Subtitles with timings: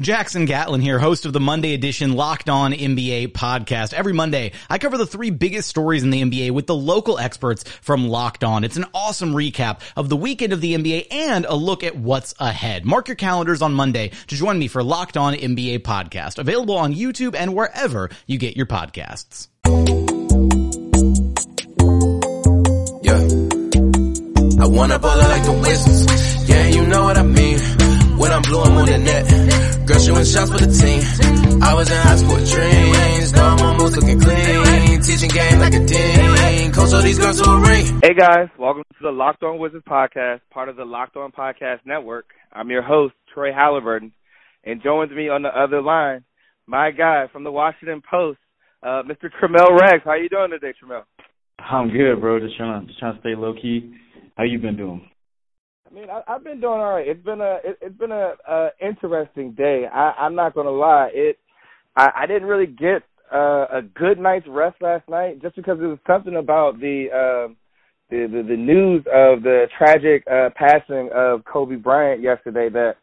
[0.00, 3.92] Jackson Gatlin here, host of the Monday edition Locked On NBA podcast.
[3.92, 7.64] Every Monday, I cover the three biggest stories in the NBA with the local experts
[7.82, 8.64] from Locked On.
[8.64, 12.34] It's an awesome recap of the weekend of the NBA and a look at what's
[12.38, 12.86] ahead.
[12.86, 16.94] Mark your calendars on Monday to join me for Locked On NBA podcast, available on
[16.94, 19.48] YouTube and wherever you get your podcasts.
[23.02, 23.20] Yeah.
[24.62, 26.48] I wanna ball like the Wizards.
[26.48, 27.58] Yeah, you know what I mean.
[28.16, 29.69] When I'm blue, I'm on the net.
[29.90, 31.02] Girl shooting shots for the team.
[31.66, 33.32] I was in high school with dreams.
[33.32, 35.02] Now I'm on moves looking clean.
[35.02, 36.70] Teaching game like a dean.
[36.70, 37.98] Coach all these girls to a ring.
[38.00, 41.80] Hey guys, welcome to the Locked On Wizards podcast, part of the Locked On Podcast
[41.84, 42.26] Network.
[42.52, 44.12] I'm your host, Troy Halliburton,
[44.62, 46.22] and joins me on the other line,
[46.68, 48.38] my guy from the Washington Post,
[48.84, 49.26] uh, Mr.
[49.42, 50.04] Tramel Raggs.
[50.04, 51.02] How you doing today, Tramel?
[51.58, 52.38] I'm good, bro.
[52.38, 53.92] Just trying to just trying to stay low key.
[54.36, 55.09] How you been doing?
[55.90, 57.08] I mean, I, I've been doing all right.
[57.08, 59.86] It's been a it, it's been a, a interesting day.
[59.92, 61.10] I, I'm not gonna lie.
[61.12, 61.38] It
[61.96, 63.02] I, I didn't really get
[63.32, 67.52] uh, a good night's rest last night, just because there was something about the uh,
[68.10, 72.94] the, the the news of the tragic uh, passing of Kobe Bryant yesterday that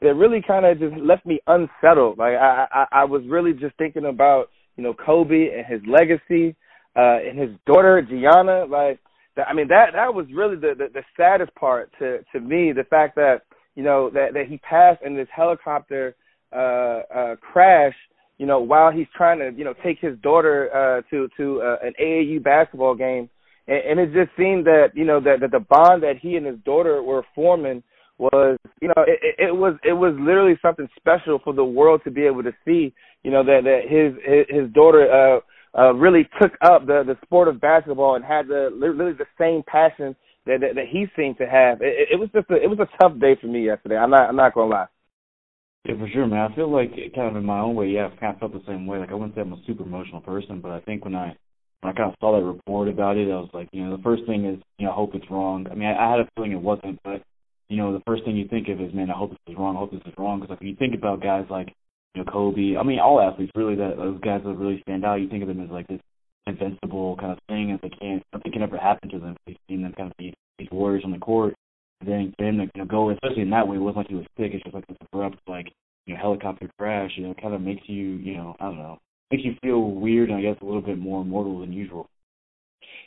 [0.00, 2.18] that really kind of just left me unsettled.
[2.18, 6.56] Like I, I I was really just thinking about you know Kobe and his legacy
[6.96, 8.64] uh, and his daughter Gianna.
[8.64, 9.00] Like
[9.36, 12.72] I mean that that was really the, the the saddest part to to me.
[12.72, 13.42] The fact that
[13.74, 16.14] you know that that he passed in this helicopter
[16.54, 17.94] uh, uh, crash.
[18.38, 21.76] You know while he's trying to you know take his daughter uh, to to uh,
[21.82, 23.30] an AAU basketball game,
[23.68, 26.46] and, and it just seemed that you know that, that the bond that he and
[26.46, 27.82] his daughter were forming
[28.18, 32.10] was you know it, it was it was literally something special for the world to
[32.10, 32.92] be able to see
[33.22, 35.40] you know that that his his, his daughter uh
[35.78, 39.62] uh, really took up the the sport of basketball and had the literally the same
[39.66, 40.14] passion
[40.46, 41.80] that that, that he seemed to have.
[41.80, 43.96] It, it was just a it was a tough day for me yesterday.
[43.96, 44.86] I'm not I'm not gonna lie.
[45.84, 46.50] Yeah, for sure, man.
[46.50, 48.62] I feel like kind of in my own way, yeah, I've kind of felt the
[48.66, 48.98] same way.
[48.98, 51.36] Like I wouldn't say I'm a super emotional person, but I think when I
[51.80, 54.02] when I kind of saw that report about it, I was like, you know, the
[54.02, 55.66] first thing is, you know, I hope it's wrong.
[55.70, 57.22] I mean, I, I had a feeling it wasn't, but
[57.68, 59.76] you know, the first thing you think of is, man, I hope this is wrong.
[59.76, 60.38] I hope this is wrong.
[60.38, 61.74] Because like when you think about guys like,
[62.14, 65.16] you know, Kobe, I mean, all athletes really that those guys that really stand out.
[65.16, 66.00] You think of them as like this
[66.46, 69.36] invincible kind of thing, and they can't nothing can ever happen to them.
[69.46, 71.54] We've seen them kind of be these warriors on the court.
[72.00, 74.08] And then for him to you know, go, especially in that way, it wasn't like
[74.08, 74.50] he was sick.
[74.52, 75.72] It's just like this abrupt, like
[76.06, 77.12] you know, helicopter crash.
[77.16, 78.98] You know, kind of makes you, you know, I don't know,
[79.30, 82.08] makes you feel weird and I guess a little bit more mortal than usual.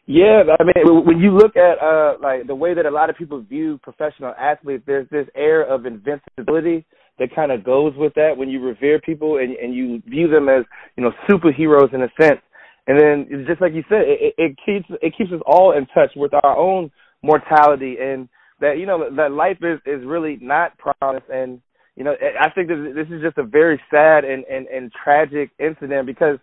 [0.07, 3.17] Yeah, I mean, when you look at uh like the way that a lot of
[3.17, 6.85] people view professional athletes, there's this air of invincibility
[7.19, 10.49] that kind of goes with that when you revere people and and you view them
[10.49, 10.63] as
[10.95, 12.41] you know superheroes in a sense.
[12.87, 16.11] And then just like you said, it, it keeps it keeps us all in touch
[16.15, 16.91] with our own
[17.23, 21.29] mortality and that you know that life is is really not promised.
[21.29, 21.61] And
[21.95, 25.51] you know, I think that this is just a very sad and and and tragic
[25.59, 26.37] incident because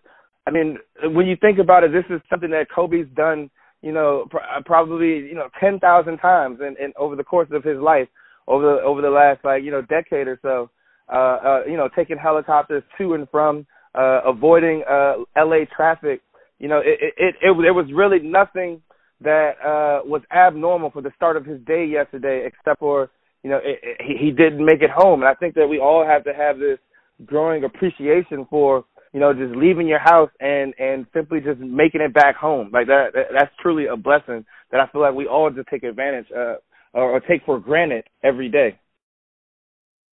[0.47, 3.49] I mean, when you think about it, this is something that Kobe's done,
[3.81, 7.63] you know, pr- probably you know ten thousand times in, in over the course of
[7.63, 8.09] his life,
[8.49, 10.71] over the over the last like you know decade or so.
[11.13, 15.67] Uh, uh, you know, taking helicopters to and from, uh, avoiding uh, L.A.
[15.67, 16.23] traffic.
[16.59, 18.81] You know, it it, it it there was really nothing
[19.21, 23.11] that uh was abnormal for the start of his day yesterday, except for
[23.43, 25.23] you know it, it, he, he didn't make it home.
[25.23, 26.79] And I think that we all have to have this
[27.27, 32.15] growing appreciation for you know, just leaving your house and and simply just making it
[32.15, 32.71] back home.
[32.73, 35.83] Like that, that that's truly a blessing that I feel like we all just take
[35.83, 36.55] advantage uh
[36.93, 38.79] or, or take for granted every day.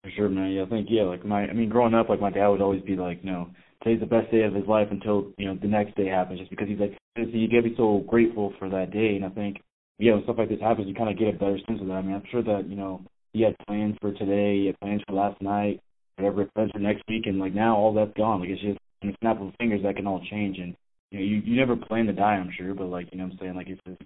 [0.04, 0.52] For sure, man.
[0.52, 2.82] Yeah, I think yeah, like my I mean, growing up, like my dad would always
[2.84, 3.50] be like, know,
[3.84, 6.50] today's the best day of his life until you know the next day happens, just
[6.50, 9.62] because he's like, you get to be so grateful for that day, and I think
[9.98, 11.94] yeah, when stuff like this happens, you kind of get a better sense of that.
[11.94, 13.02] I mean, I'm sure that you know
[13.34, 15.82] he had plans for today, he had plans for last night,
[16.16, 18.40] whatever plans for next week, and like now all that's gone.
[18.40, 20.76] Like it's just in a snap of fingers that can all change, and
[21.12, 23.34] you know you you never plan to die, I'm sure, but like you know what
[23.34, 24.02] I'm saying, like it's just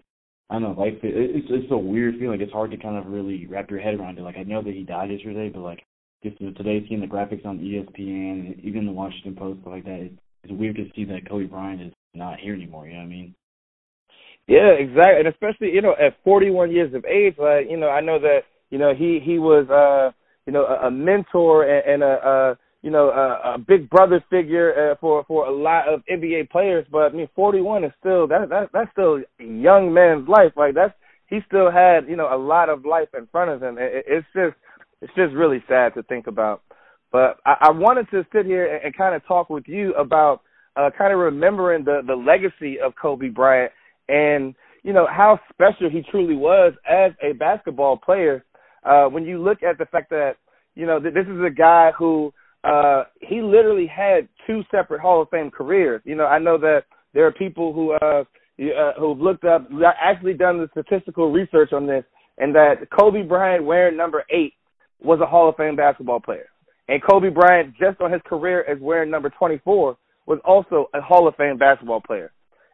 [0.53, 2.39] I don't know, like it, it's it's a weird feeling.
[2.39, 4.21] It's hard to kind of really wrap your head around it.
[4.21, 5.83] Like I know that he died yesterday, but like
[6.21, 10.15] just today seeing the graphics on ESPN, and even the Washington Post, like that, it's,
[10.43, 12.85] it's weird to see that Kobe Bryant is not here anymore.
[12.85, 13.35] You know what I mean?
[14.47, 18.01] Yeah, exactly, and especially you know at 41 years of age, like you know I
[18.01, 20.15] know that you know he he was uh
[20.45, 24.23] you know a, a mentor and, and a, a you know a, a big brother
[24.29, 28.27] figure uh, for for a lot of NBA players, but I mean 41 is still
[28.27, 30.51] that that that's still a young man's life.
[30.55, 30.93] Like that's
[31.27, 33.77] he still had you know a lot of life in front of him.
[33.79, 34.55] It, it's just
[35.01, 36.61] it's just really sad to think about.
[37.11, 40.41] But I, I wanted to sit here and, and kind of talk with you about
[40.75, 43.71] uh, kind of remembering the the legacy of Kobe Bryant
[44.09, 48.43] and you know how special he truly was as a basketball player.
[48.83, 50.33] Uh, when you look at the fact that
[50.75, 52.33] you know that this is a guy who
[52.63, 56.01] uh, he literally had two separate Hall of Fame careers.
[56.05, 56.83] You know, I know that
[57.13, 58.23] there are people who uh,
[58.59, 59.67] uh, who've looked up,
[60.01, 62.03] actually done the statistical research on this,
[62.37, 64.53] and that Kobe Bryant wearing number eight
[65.01, 66.47] was a Hall of Fame basketball player,
[66.87, 71.27] and Kobe Bryant just on his career as wearing number 24 was also a Hall
[71.27, 72.31] of Fame basketball player.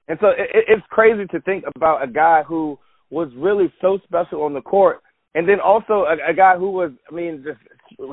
[0.07, 2.77] And so it, it's crazy to think about a guy who
[3.09, 5.01] was really so special on the court,
[5.33, 7.59] and then also a, a guy who was, I mean, just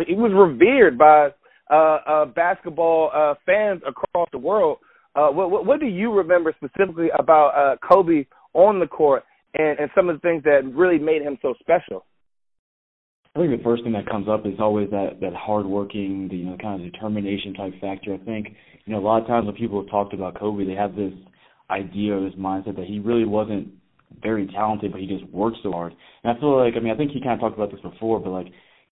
[0.07, 1.31] he was revered by
[1.71, 4.79] uh, uh, basketball uh, fans across the world.
[5.15, 9.25] Uh, what, what, do you remember specifically about uh, Kobe on the court
[9.55, 12.05] and, and some of the things that really made him so special?
[13.35, 16.47] I think the first thing that comes up is always that that hardworking, the you
[16.47, 18.15] know kind of determination type factor.
[18.15, 18.49] I think
[18.85, 21.13] you know a lot of times when people have talked about Kobe, they have this
[21.71, 23.69] idea or this mindset that he really wasn't
[24.23, 25.93] very talented, but he just worked so hard.
[26.23, 28.21] And I feel like, I mean, I think he kind of talked about this before,
[28.21, 28.47] but like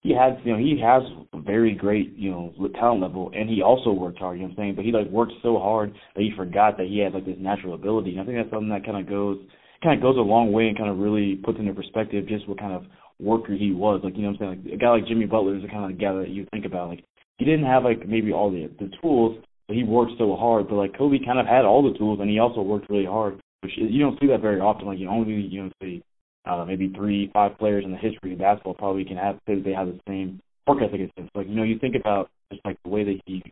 [0.05, 1.03] he has, you know, he has
[1.33, 4.37] a very great, you know, talent level, and he also worked hard.
[4.37, 4.75] You know what I'm saying?
[4.77, 7.73] But he like worked so hard that he forgot that he had like this natural
[7.73, 8.13] ability.
[8.13, 9.39] And I think that's something that kind of goes,
[9.83, 12.61] kind of goes a long way and kind of really puts into perspective just what
[12.61, 12.85] kind of
[13.19, 14.03] worker he was.
[14.05, 14.65] Like, you know what I'm saying?
[14.69, 16.91] Like a guy like Jimmy Butler is the kind of guy that you think about.
[16.91, 17.05] Like
[17.39, 20.69] he didn't have like maybe all the the tools, but he worked so hard.
[20.69, 23.41] But like Kobe kind of had all the tools, and he also worked really hard,
[23.63, 24.85] which you don't see that very often.
[24.85, 26.05] Like you only you know see
[26.47, 29.73] uh, maybe three, five players in the history of basketball probably can have say they
[29.73, 31.29] have the same work ethic as him.
[31.35, 33.43] Like you know, you think about just like the way that he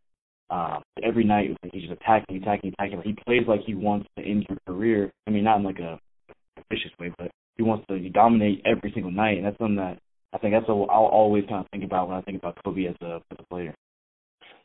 [0.50, 2.98] uh, every night he's just attacking, attacking, attacking.
[2.98, 5.10] Like, he plays like he wants to end your career.
[5.26, 5.98] I mean, not in like a
[6.70, 9.98] vicious way, but he wants to dominate every single night, and that's something that
[10.32, 12.86] I think that's what I'll always kind of think about when I think about Kobe
[12.86, 13.74] as a as a player.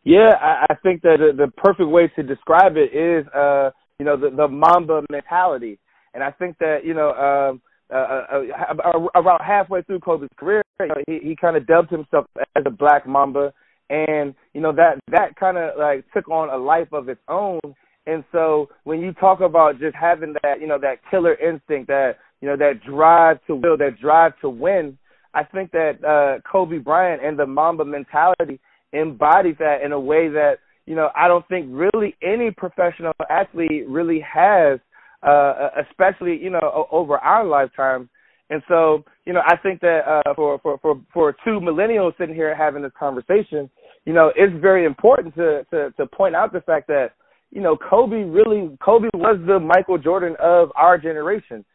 [0.03, 4.06] Yeah, I, I think that the, the perfect way to describe it is, uh, you
[4.06, 5.80] know, the, the Mamba mentality,
[6.13, 7.62] and I think that you know, um,
[7.94, 8.42] uh, uh,
[8.84, 12.25] uh, around halfway through Kobe's career, you know, he he kind of dubbed himself
[12.56, 13.54] as a Black Mamba,
[13.89, 17.60] and you know that that kind of like took on a life of its own.
[18.06, 22.16] And so when you talk about just having that, you know, that killer instinct, that
[22.42, 24.98] you know, that drive to will, that drive to win,
[25.33, 28.60] I think that uh, Kobe Bryant and the Mamba mentality
[28.94, 30.56] embodies that in a way that
[30.86, 34.80] you know I don't think really any professional athlete really has,
[35.24, 38.09] uh, especially you know over our lifetimes.
[38.50, 42.36] And so you know I think that uh, for for for for two millennials sitting
[42.36, 43.69] here having this conversation,
[44.06, 47.12] you know it's very important to to to point out the fact that
[47.52, 51.66] you know Kobe really Kobe was the Michael Jordan of our generation.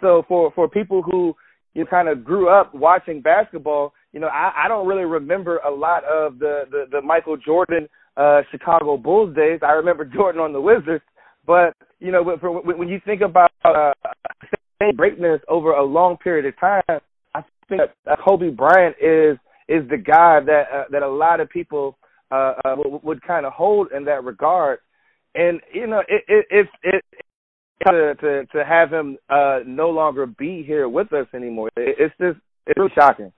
[0.00, 1.34] So for for people who
[1.74, 5.70] you kind of grew up watching basketball, you know, I, I don't really remember a
[5.70, 9.60] lot of the the, the Michael Jordan uh, Chicago Bulls days.
[9.62, 11.04] I remember Jordan on the Wizards,
[11.46, 13.92] but you know, when you think about uh,
[14.96, 17.00] greatness over a long period of time,
[17.34, 21.48] I think that Kobe Bryant is is the guy that uh, that a lot of
[21.48, 21.96] people
[22.30, 24.80] uh, uh, would, would kind of hold in that regard.
[25.34, 27.04] And you know, it it it, it
[27.86, 31.70] to to to have him uh no longer be here with us anymore.
[31.76, 33.32] It, it's just it's really shocking.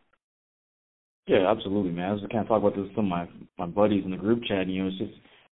[1.26, 2.10] Yeah, absolutely, man.
[2.10, 3.28] I was kind of talking about this with some of my
[3.58, 4.66] my buddies in the group chat.
[4.68, 5.12] You know, it's just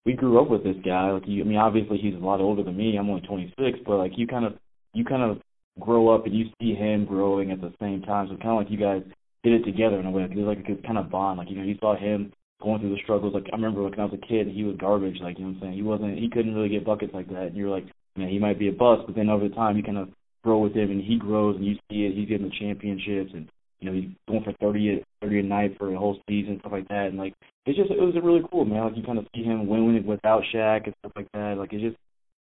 [0.05, 1.11] we grew up with this guy.
[1.11, 2.97] Like, you, I mean, obviously he's a lot older than me.
[2.97, 4.53] I'm only 26, but like you kind of
[4.93, 5.41] you kind of
[5.79, 8.27] grow up and you see him growing at the same time.
[8.29, 9.01] So kind of like you guys
[9.43, 10.27] did it together in a way.
[10.27, 11.39] There's like a kind of bond.
[11.39, 12.31] Like you know, you saw him
[12.61, 13.33] going through the struggles.
[13.33, 15.17] Like I remember like, when I was a kid, he was garbage.
[15.21, 15.73] Like you know what I'm saying.
[15.73, 16.17] He wasn't.
[16.17, 17.47] He couldn't really get buckets like that.
[17.47, 17.85] And you're like,
[18.17, 20.09] know, he might be a bust, but then over the time you kind of
[20.43, 22.15] grow with him and he grows and you see it.
[22.15, 23.49] He's getting the championships and
[23.83, 26.87] you know, he's going for 30, 30 a night for a whole season, stuff like
[26.87, 27.07] that.
[27.07, 27.33] And like,
[27.65, 28.85] it's just, it was really cool, man.
[28.85, 31.57] Like, you kind of see him winning without Shaq and stuff like that.
[31.57, 31.97] Like, it's just,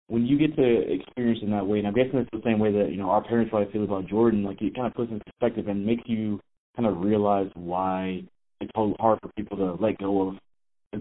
[0.08, 2.72] when you get to experience in that way, and I'm guessing it's the same way
[2.72, 5.20] that, you know, our parents probably feel about Jordan, like, it kind of puts in
[5.20, 6.40] perspective and makes you
[6.76, 8.22] kind of realize why
[8.60, 10.36] it's so hard for people to let go of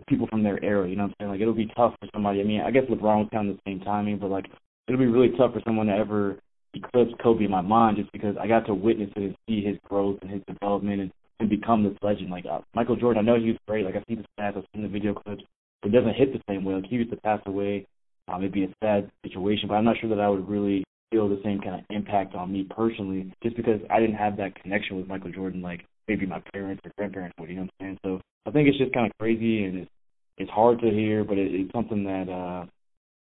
[0.08, 0.88] people from their era.
[0.88, 1.32] You know what I'm saying?
[1.32, 2.40] Like, it'll be tough for somebody.
[2.40, 4.46] I mean, I guess LeBron was kind of the same timing, but like,
[4.88, 6.38] it'll be really tough for someone to ever
[6.74, 9.78] eclipse Kobe in my mind just because I got to witness it and see his
[9.88, 12.30] growth and his development and, and become this legend.
[12.30, 13.86] Like uh, Michael Jordan, I know he was great.
[13.86, 15.44] Like I see the stats, I've seen the video clips,
[15.84, 16.76] it doesn't hit the same way.
[16.76, 17.86] Like he used to pass away.
[18.28, 21.28] Um, it'd be a sad situation, but I'm not sure that I would really feel
[21.28, 24.98] the same kind of impact on me personally, just because I didn't have that connection
[24.98, 27.50] with Michael Jordan like maybe my parents or grandparents would.
[27.50, 28.00] You know what I'm saying?
[28.06, 29.92] So I think it's just kind of crazy and it's
[30.38, 32.66] it's hard to hear, but it, it's something that uh,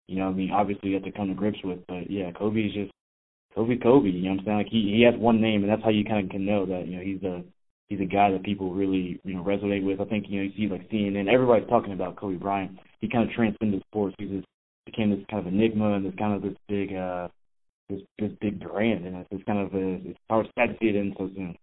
[0.08, 1.78] you know, I mean, obviously you have to come to grips with.
[1.86, 2.90] But yeah, Kobe's just
[3.58, 4.58] Kobe Kobe, you know what I'm saying?
[4.58, 6.96] Like he he has one name and that's how you kinda can know that, you
[6.96, 7.42] know, he's a
[7.88, 10.00] he's a guy that people really, you know, resonate with.
[10.00, 12.78] I think, you know, you see like CNN, everybody's talking about Kobe Bryant.
[13.00, 14.14] He kinda transcended sports.
[14.20, 14.46] He just
[14.86, 17.26] became this kind of enigma and this kind of this big uh
[17.88, 20.94] this this big brand and it's, kind of a it's hard sad to see it
[20.94, 21.56] in so soon.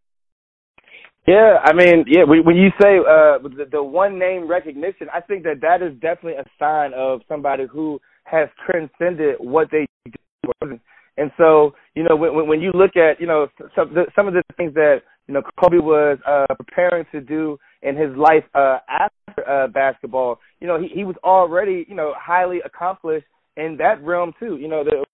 [1.25, 2.23] Yeah, I mean, yeah.
[2.23, 6.33] When you say uh, the, the one name recognition, I think that that is definitely
[6.33, 9.87] a sign of somebody who has transcended what they
[10.61, 10.79] do.
[11.17, 14.43] And so, you know, when when you look at, you know, some some of the
[14.57, 19.50] things that you know Kobe was uh, preparing to do in his life uh, after
[19.50, 24.34] uh, basketball, you know, he he was already, you know, highly accomplished in that realm
[24.39, 24.57] too.
[24.57, 25.05] You know, the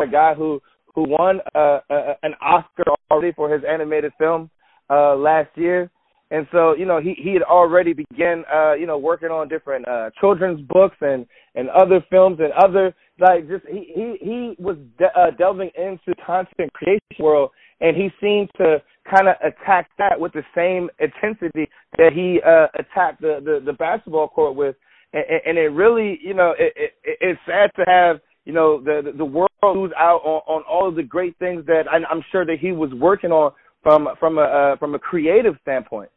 [0.00, 0.60] a guy who
[0.94, 4.50] who won uh, uh, an Oscar already for his animated film
[4.90, 5.90] uh, last year.
[6.30, 9.88] And so, you know, he he had already began, uh, you know, working on different
[9.88, 14.76] uh, children's books and and other films and other like just he he he was
[14.98, 20.20] de- uh, delving into content creation world, and he seemed to kind of attack that
[20.20, 24.76] with the same intensity that he uh, attacked the, the the basketball court with,
[25.14, 29.12] and, and it really, you know, it, it it's sad to have you know the
[29.16, 32.58] the world lose out on, on all of the great things that I'm sure that
[32.60, 36.10] he was working on from from a uh, from a creative standpoint.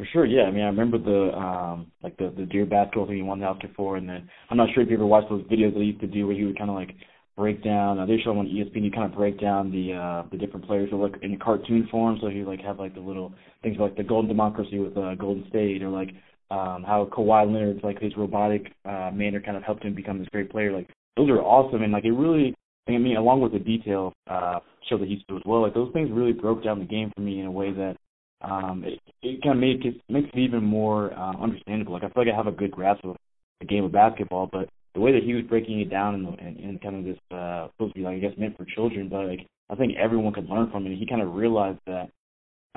[0.00, 0.44] For sure, yeah.
[0.44, 3.44] I mean, I remember the um like the the Dear Basketball thing he won the
[3.44, 5.88] Oscar for, and then I'm not sure if you ever watched those videos that he
[5.88, 6.94] used to do where he would kind of like
[7.36, 7.98] break down.
[7.98, 8.82] Uh, they show them on ESPN.
[8.82, 12.16] You kind of break down the uh the different players, or like in cartoon form.
[12.22, 15.46] So he like have like the little things like the Golden Democracy with uh, Golden
[15.50, 16.12] State, or like
[16.50, 20.28] um how Kawhi Leonard's like his robotic uh manner kind of helped him become this
[20.32, 20.72] great player.
[20.72, 20.88] Like
[21.18, 22.54] those are awesome, and like it really.
[22.88, 25.92] I mean, along with the detail uh, show that he used as well, like those
[25.92, 27.96] things really broke down the game for me in a way that
[28.42, 31.92] um, it, it kind of make it makes it even more uh, understandable.
[31.92, 33.16] Like I feel like I have a good grasp of
[33.60, 36.56] the game of basketball, but the way that he was breaking it down and and,
[36.58, 39.26] and kind of this uh, supposed to be like I guess meant for children, but
[39.26, 40.96] like I think everyone could learn from it.
[40.96, 42.10] He kind of realized that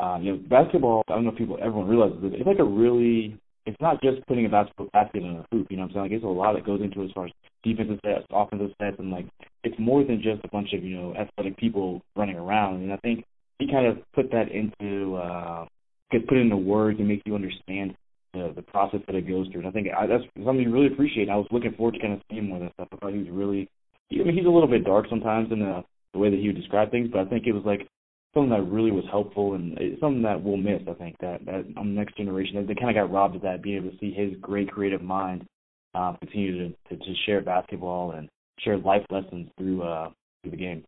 [0.01, 1.03] uh, you know basketball.
[1.08, 2.32] I don't know if people everyone realizes this.
[2.36, 5.67] It's like a really it's not just putting a basketball basket in a hoop.
[5.70, 6.03] You know what I'm saying?
[6.03, 7.32] Like there's a lot that goes into it as far as
[7.63, 9.25] defensive sets, offensive sets, and like
[9.63, 12.84] it's more than just a bunch of you know athletic people running around.
[12.84, 13.24] And I think
[13.60, 15.65] he kind of put that into uh
[16.12, 17.95] gets put into words and makes you understand
[18.33, 19.62] the the process that it goes through.
[19.62, 21.29] And I think I, that's something you really appreciate.
[21.29, 22.88] I was looking forward to kind of seeing more of that stuff.
[22.93, 23.69] I thought he was really,
[24.12, 25.83] I mean, he's a little bit dark sometimes in the
[26.13, 27.88] the way that he would describe things, but I think it was like
[28.33, 30.81] something that really was helpful and it's something that we'll miss.
[30.89, 33.62] I think that that on the next generation, they kind of got robbed of that,
[33.62, 35.45] being able to see his great creative mind
[35.95, 38.29] uh, continue to, to to share basketball and
[38.60, 40.10] share life lessons through uh
[40.41, 40.83] through the game.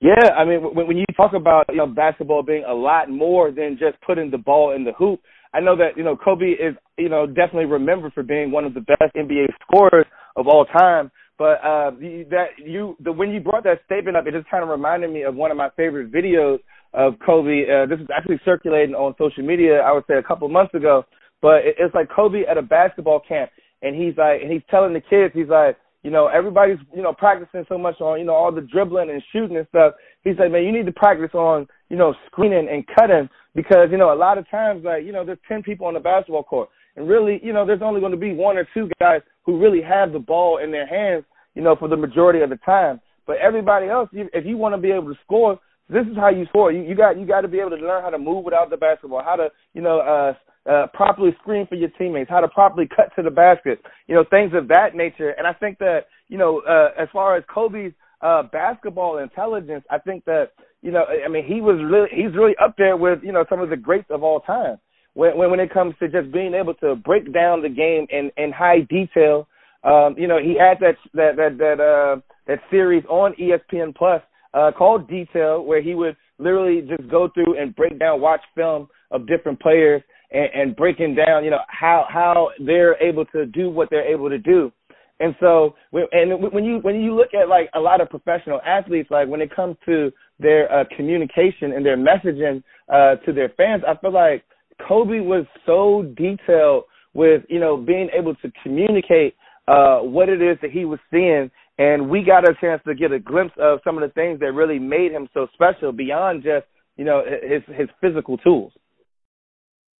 [0.00, 3.50] Yeah, I mean, when, when you talk about you know basketball being a lot more
[3.50, 5.20] than just putting the ball in the hoop,
[5.52, 8.74] I know that you know Kobe is you know definitely remembered for being one of
[8.74, 11.10] the best NBA scorers of all time.
[11.36, 11.90] But uh,
[12.30, 15.22] that you the when you brought that statement up, it just kind of reminded me
[15.22, 16.58] of one of my favorite videos
[16.94, 17.64] of Kobe.
[17.68, 19.80] Uh, this is actually circulating on social media.
[19.80, 21.04] I would say a couple months ago,
[21.42, 23.50] but it, it's like Kobe at a basketball camp,
[23.82, 25.76] and he's like, and he's telling the kids, he's like
[26.08, 29.22] you know, everybody's, you know, practicing so much on, you know, all the dribbling and
[29.30, 29.92] shooting and stuff.
[30.24, 33.98] He said, man, you need to practice on, you know, screening and cutting because, you
[33.98, 36.70] know, a lot of times, like, you know, there's 10 people on the basketball court.
[36.96, 39.82] And really, you know, there's only going to be one or two guys who really
[39.82, 41.24] have the ball in their hands,
[41.54, 43.02] you know, for the majority of the time.
[43.26, 45.60] But everybody else, if you want to be able to score,
[45.90, 46.72] this is how you score.
[46.72, 48.78] You, you got you got to be able to learn how to move without the
[48.78, 50.32] basketball, how to you know uh,
[50.68, 54.24] uh, properly screen for your teammates, how to properly cut to the basket, you know,
[54.28, 55.30] things of that nature.
[55.30, 59.98] And I think that, you know, uh, as far as Kobe's uh, basketball intelligence, I
[59.98, 60.50] think that,
[60.82, 63.60] you know, I mean, he was really, he's really up there with, you know, some
[63.60, 64.76] of the greats of all time
[65.14, 68.30] when, when, when it comes to just being able to break down the game in,
[68.36, 69.48] in high detail.
[69.84, 74.20] Um, you know, he had that, that, that, that, uh, that series on ESPN Plus,
[74.54, 78.88] uh, called Detail where he would literally just go through and break down, watch film
[79.10, 83.70] of different players and, and breaking down, you know, how how they're able to do
[83.70, 84.72] what they're able to do.
[85.20, 89.10] And so, and when you when you look at like a lot of professional athletes,
[89.10, 93.82] like when it comes to their uh, communication and their messaging uh, to their fans,
[93.86, 94.44] I feel like
[94.86, 99.34] Kobe was so detailed with you know being able to communicate
[99.66, 103.10] uh, what it is that he was seeing, and we got a chance to get
[103.10, 106.66] a glimpse of some of the things that really made him so special beyond just
[106.96, 108.72] you know his his physical tools.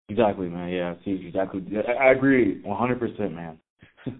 [0.08, 0.70] Exactly, man.
[0.70, 1.62] Yeah, see, exactly.
[2.00, 3.58] I agree, 100%, man.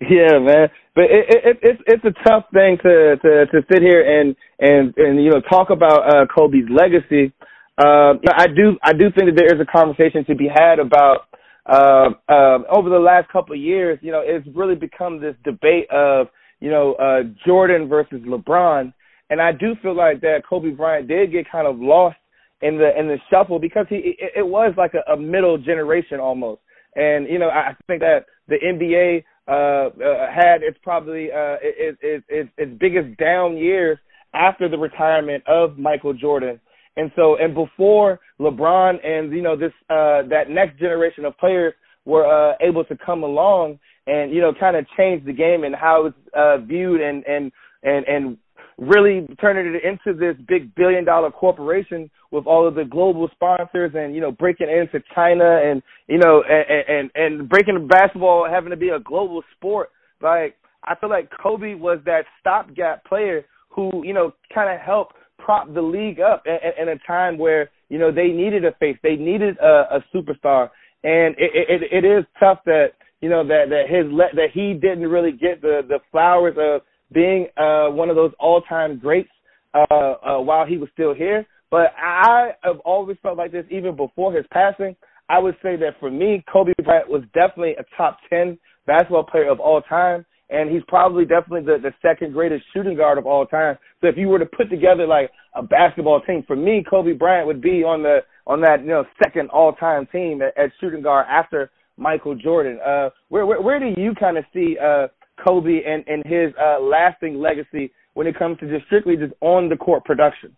[0.00, 0.68] Yeah, man.
[0.94, 4.94] But it, it, it's it's a tough thing to to to sit here and and
[4.96, 7.32] and you know talk about uh, Kobe's legacy.
[7.76, 11.26] Uh, I do I do think that there is a conversation to be had about
[11.66, 13.98] uh, uh, over the last couple of years.
[14.00, 16.28] You know, it's really become this debate of
[16.60, 18.92] you know uh, Jordan versus LeBron,
[19.30, 22.18] and I do feel like that Kobe Bryant did get kind of lost
[22.62, 26.20] in the in the shuffle because he it, it was like a, a middle generation
[26.20, 26.60] almost.
[26.96, 31.98] And you know, I think that the NBA uh, uh, had its probably uh, its,
[32.28, 33.98] its, its, biggest down years
[34.34, 36.60] after the retirement of Michael Jordan.
[36.96, 41.72] And so, and before LeBron and you know this uh, that next generation of players
[42.04, 45.74] were uh, able to come along and you know kind of change the game and
[45.74, 48.36] how it's uh, viewed and and and and
[48.78, 53.92] really turning it into this big billion dollar corporation with all of the global sponsors
[53.94, 58.70] and you know breaking into China and you know and and, and breaking basketball having
[58.70, 59.90] to be a global sport.
[60.22, 65.16] Like I feel like Kobe was that stopgap player who you know kind of helped
[65.38, 68.96] prop the league up in, in a time where you know they needed a face
[69.02, 70.70] they needed a, a superstar.
[71.04, 74.74] And it, it it is tough that you know that that his le- that he
[74.74, 79.30] didn't really get the the flowers of being uh, one of those all-time greats
[79.74, 81.46] uh, uh, while he was still here.
[81.70, 84.96] But I have always felt like this even before his passing.
[85.28, 89.50] I would say that for me, Kobe Bryant was definitely a top 10 basketball player
[89.50, 90.24] of all time.
[90.50, 93.76] And he's probably definitely the, the second greatest shooting guard of all time.
[94.00, 97.46] So if you were to put together like a basketball team, for me, Kobe Bryant
[97.46, 101.02] would be on the on that you know second all time team at, at shooting
[101.02, 102.78] guard after Michael Jordan.
[102.80, 105.08] Uh, where where, where do you kind of see uh,
[105.44, 109.68] Kobe and, and his uh, lasting legacy when it comes to just strictly just on
[109.68, 110.56] the court production?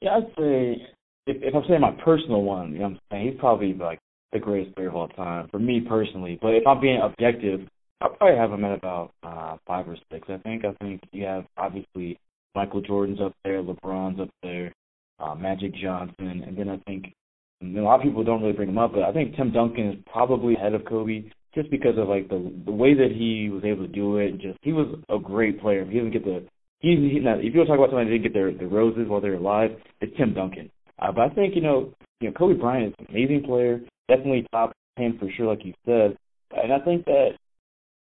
[0.00, 0.82] Yeah, I'd say
[1.26, 3.98] if, if I'm saying my personal one, you know what I'm saying, he's probably like
[4.32, 6.38] the greatest player of all time for me personally.
[6.40, 7.60] But if I'm being objective,
[8.00, 10.28] I probably have him at about uh, five or six.
[10.28, 10.64] I think.
[10.64, 12.18] I think you have obviously
[12.54, 14.72] Michael Jordan's up there, LeBron's up there,
[15.20, 17.12] uh, Magic Johnson, and then I think
[17.60, 19.52] you know, a lot of people don't really bring him up, but I think Tim
[19.52, 23.50] Duncan is probably ahead of Kobe just because of like the the way that he
[23.50, 24.38] was able to do it.
[24.40, 25.84] Just he was a great player.
[25.84, 26.44] He didn't get the
[26.80, 28.66] he, he now, if you want to talk about somebody that didn't get their the
[28.66, 30.70] roses while they're alive, it's Tim Duncan.
[30.98, 34.46] Uh, but I think you know you know Kobe Bryant is an amazing player, definitely
[34.52, 36.16] top ten for sure, like you said.
[36.50, 37.30] And I think that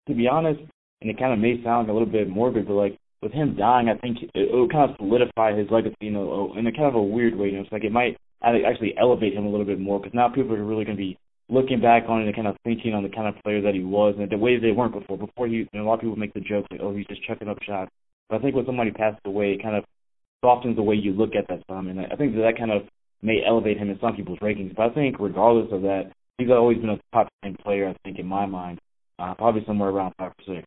[0.08, 0.60] to be honest,
[1.00, 3.88] and it kind of may sound a little bit morbid, but like with him dying,
[3.88, 6.86] I think it, it will kind of solidify his legacy, you know, in a kind
[6.86, 7.46] of a weird way.
[7.46, 10.28] You know, it's like it might actually elevate him a little bit more because now
[10.28, 11.18] people are really going to be
[11.52, 13.84] looking back on it and kind of thinking on the kind of player that he
[13.84, 15.18] was and the ways they weren't before.
[15.18, 17.26] Before he, you know, a lot of people make the joke like, oh, he's just
[17.26, 17.90] chucking up shots.
[18.28, 19.84] But I think when somebody passes away, it kind of
[20.42, 22.82] softens the way you look at that time, and I think that that kind of
[23.22, 24.74] may elevate him in some people's rankings.
[24.74, 27.88] But I think regardless of that, he's always been a top ten player.
[27.88, 28.80] I think in my mind,
[29.18, 30.66] uh, probably somewhere around five or six.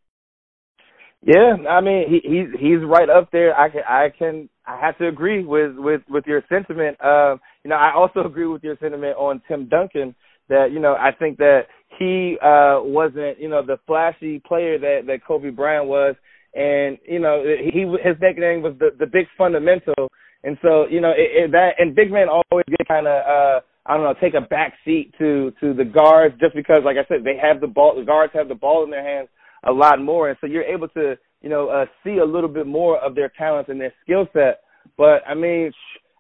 [1.21, 3.58] Yeah, I mean he he's he's right up there.
[3.60, 6.98] I can I can I have to agree with with with your sentiment.
[7.04, 10.15] Uh, you know, I also agree with your sentiment on Tim Duncan
[10.49, 11.63] that you know I think that
[11.97, 16.15] he uh wasn't you know the flashy player that that Kobe Bryant was,
[16.53, 20.12] and you know he his nickname was the the big fundamental,
[20.43, 23.60] and so you know it, it, that and big men always get kind of uh
[23.86, 27.08] I don't know take a back seat to to the guards just because like I
[27.08, 29.29] said they have the ball the guards have the ball in their hands
[29.63, 32.67] a lot more, and so you're able to you know uh, see a little bit
[32.67, 34.62] more of their talents and their skill set.
[34.97, 35.71] But I mean.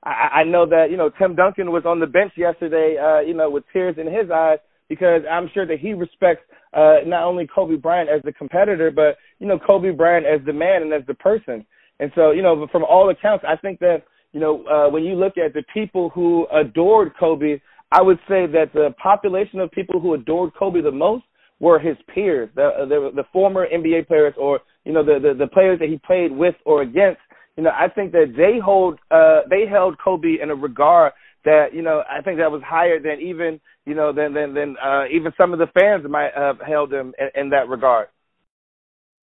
[0.05, 3.33] I, I know that you know Tim Duncan was on the bench yesterday, uh, you
[3.33, 7.47] know, with tears in his eyes because I'm sure that he respects uh, not only
[7.47, 11.03] Kobe Bryant as the competitor, but you know Kobe Bryant as the man and as
[11.07, 11.65] the person.
[11.99, 15.15] And so, you know, from all accounts, I think that you know uh, when you
[15.15, 17.59] look at the people who adored Kobe,
[17.91, 21.23] I would say that the population of people who adored Kobe the most
[21.59, 25.47] were his peers, the the, the former NBA players, or you know the, the the
[25.47, 27.21] players that he played with or against
[27.57, 31.13] you know, I think that they hold uh they held Kobe in a regard
[31.45, 34.75] that, you know, I think that was higher than even, you know, than than than
[34.83, 38.07] uh even some of the fans might have held him in, in that regard.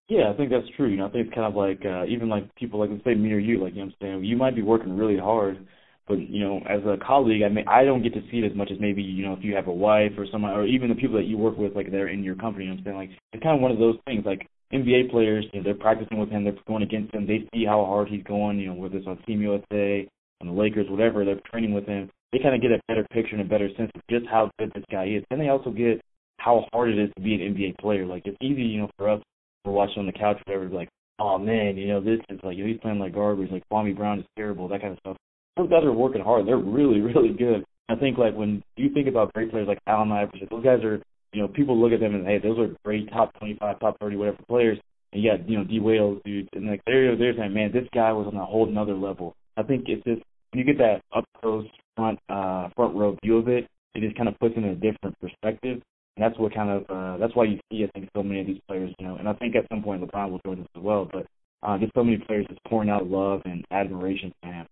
[0.08, 0.88] Yeah, I think that's true.
[0.88, 3.14] You know, I think it's kind of like uh, even like people like let's say
[3.14, 5.66] me or you, like you know what I'm saying, you might be working really hard,
[6.06, 8.56] but you know, as a colleague, I mean, I don't get to see it as
[8.56, 10.96] much as maybe you know if you have a wife or someone, or even the
[10.96, 12.64] people that you work with, like they're in your company.
[12.64, 14.24] You know what I'm saying, like it's kind of one of those things.
[14.26, 17.64] Like NBA players, you know, they're practicing with him, they're going against him, they see
[17.64, 18.58] how hard he's going.
[18.58, 20.08] You know, whether it's on Team USA,
[20.40, 22.10] on the Lakers, whatever, they're training with him.
[22.32, 24.72] They kind of get a better picture and a better sense of just how good
[24.74, 25.22] this guy is.
[25.30, 26.00] And they also get
[26.38, 28.06] how hard it is to be an NBA player.
[28.06, 29.22] Like it's easy, you know, for us
[29.64, 30.88] we're watching on the couch, whatever, like,
[31.20, 33.96] oh man, you know, this is like you know, he's playing like garbage, like Kwame
[33.96, 35.16] Brown is terrible, that kind of stuff.
[35.56, 36.46] Those guys are working hard.
[36.46, 37.64] They're really, really good.
[37.88, 41.00] I think like when you think about great players like Allen Iverson, those guys are,
[41.32, 44.16] you know, people look at them and hey, those are great top 25, top 30,
[44.16, 44.78] whatever players.
[45.12, 48.12] And got, you know, D Wade, dude, and like they're they're saying, man, this guy
[48.12, 49.34] was on a whole another level.
[49.56, 51.66] I think it's just when you get that up close
[51.96, 54.74] front uh front row view of it, it just kind of puts it in a
[54.74, 55.82] different perspective.
[56.16, 58.46] And that's what kind of uh, that's why you see I think so many of
[58.46, 60.82] these players, you know, and I think at some point LeBron will join us as
[60.82, 61.08] well.
[61.10, 61.26] But
[61.62, 64.66] uh, just so many players just pouring out love and admiration for him.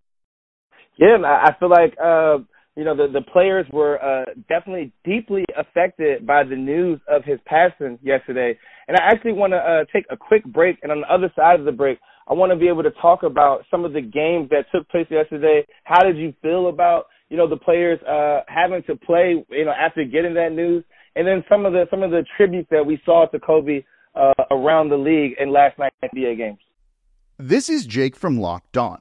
[0.97, 2.39] Yeah, I feel like uh,
[2.81, 7.39] you know the the players were uh, definitely deeply affected by the news of his
[7.45, 8.59] passing yesterday.
[8.89, 11.61] And I actually want to uh, take a quick break, and on the other side
[11.61, 14.49] of the break, I want to be able to talk about some of the games
[14.49, 15.67] that took place yesterday.
[15.85, 19.73] How did you feel about you know the players uh, having to play you know
[19.73, 20.83] after getting that news?
[21.17, 24.33] and then some of the some of the tributes that we saw to Kobe uh,
[24.51, 26.59] around the league in last night's NBA games.
[27.39, 29.01] This is Jake from Locked On.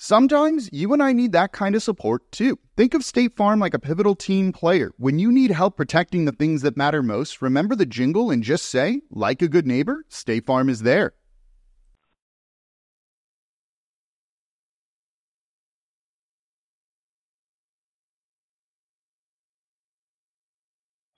[0.00, 2.56] Sometimes you and I need that kind of support too.
[2.76, 4.92] Think of State Farm like a pivotal team player.
[4.96, 8.66] When you need help protecting the things that matter most, remember the jingle and just
[8.66, 11.14] say, like a good neighbor, State Farm is there.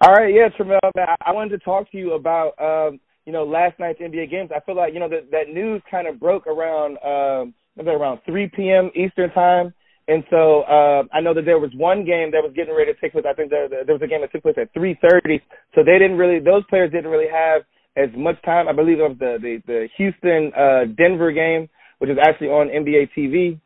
[0.01, 3.79] All right, yeah, Tramel, I wanted to talk to you about um, you know last
[3.79, 4.51] night's NBA games.
[4.57, 6.97] I feel like you know that that news kind of broke around.
[7.05, 8.91] Um, maybe around 3 p.m.
[8.95, 9.73] Eastern time.
[10.09, 13.01] And so uh, I know that there was one game that was getting ready to
[13.01, 13.25] take place.
[13.29, 15.41] I think there, there was a game that took place at 3:30.
[15.75, 17.63] So they didn't really; those players didn't really have
[17.97, 18.67] as much time.
[18.67, 22.67] I believe it was the the, the Houston uh, Denver game, which is actually on
[22.69, 23.61] NBA TV.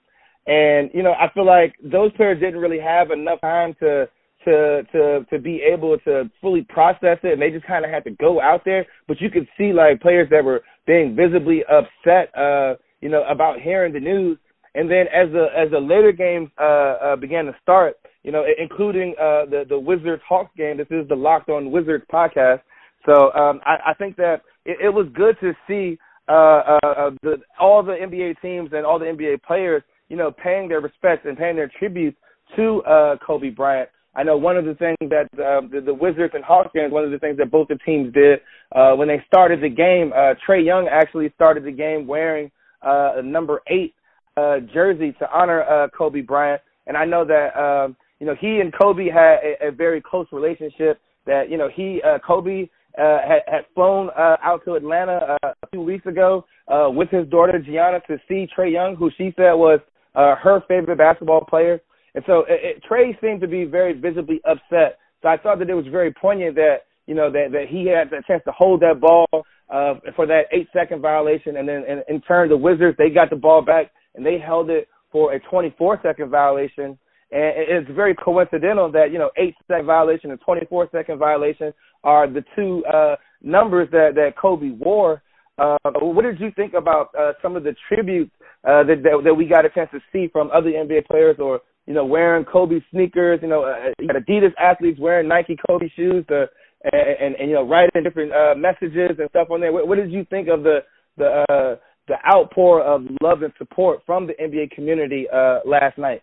[0.47, 4.07] And you know, I feel like those players didn't really have enough time to
[4.45, 8.05] to to to be able to fully process it, and they just kind of had
[8.05, 8.85] to go out there.
[9.09, 12.37] But you could see like players that were being visibly upset.
[12.37, 14.39] Uh, you know, about hearing the news.
[14.75, 18.43] And then as the as the later games uh, uh, began to start, you know,
[18.59, 20.79] including uh, the the Wizards Hawks game.
[20.79, 22.63] This is the Locked On Wizards podcast.
[23.05, 27.11] So um, I, I think that it, it was good to see uh, uh, uh,
[27.23, 31.27] the, all the NBA teams and all the NBA players, you know, paying their respects
[31.27, 32.17] and paying their tributes
[32.57, 33.91] to uh, Kobe Bryant.
[34.17, 37.05] I know one of the things that uh, the, the Wizards and Hawks games, one
[37.05, 38.41] of the things that both the teams did
[38.73, 42.51] uh, when they started the game, uh, Trae Young actually started the game wearing
[42.85, 43.95] uh, number eight
[44.37, 46.61] uh, jersey to honor uh, Kobe Bryant.
[46.87, 50.27] And I know that um, you know he and Kobe had a, a very close
[50.33, 51.01] relationship.
[51.27, 52.69] That you know he uh, Kobe
[52.99, 57.09] uh, had, had flown uh, out to Atlanta uh, a few weeks ago uh, with
[57.11, 59.81] his daughter Gianna to see Trae Young, who she said was
[60.15, 61.81] uh, her favorite basketball player.
[62.15, 64.99] And so it, it, Trae seemed to be very visibly upset.
[65.23, 68.11] So I thought that it was very poignant that you know that that he had
[68.11, 69.27] the chance to hold that ball
[69.71, 73.31] uh, for that eight second violation, and then in, in turn the Wizards they got
[73.31, 76.99] the ball back and they held it for a 24 second violation.
[77.31, 81.73] And it's very coincidental that you know eight second violation and 24 second violation
[82.03, 85.23] are the two uh, numbers that that Kobe wore.
[85.57, 88.33] Uh, what did you think about uh, some of the tributes
[88.65, 91.61] uh, that, that that we got a chance to see from other NBA players, or
[91.87, 93.41] you know, wearing Kobe sneakers?
[93.43, 96.25] You know, uh, Adidas athletes wearing Nike Kobe shoes.
[96.29, 96.47] The
[96.85, 99.73] and, and, and you know writing different uh, messages and stuff on there.
[99.73, 100.79] What, what did you think of the
[101.17, 101.77] the uh,
[102.09, 106.23] the outpour of love and support from the NBA community uh, last night?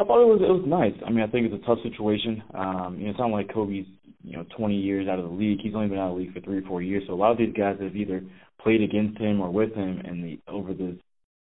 [0.00, 0.98] I thought it was it was nice.
[1.06, 2.42] I mean, I think it's a tough situation.
[2.54, 3.86] Um, you know, it's not like Kobe's
[4.22, 5.60] you know 20 years out of the league.
[5.62, 7.02] He's only been out of the league for three or four years.
[7.06, 8.22] So a lot of these guys have either
[8.62, 10.98] played against him or with him in the over the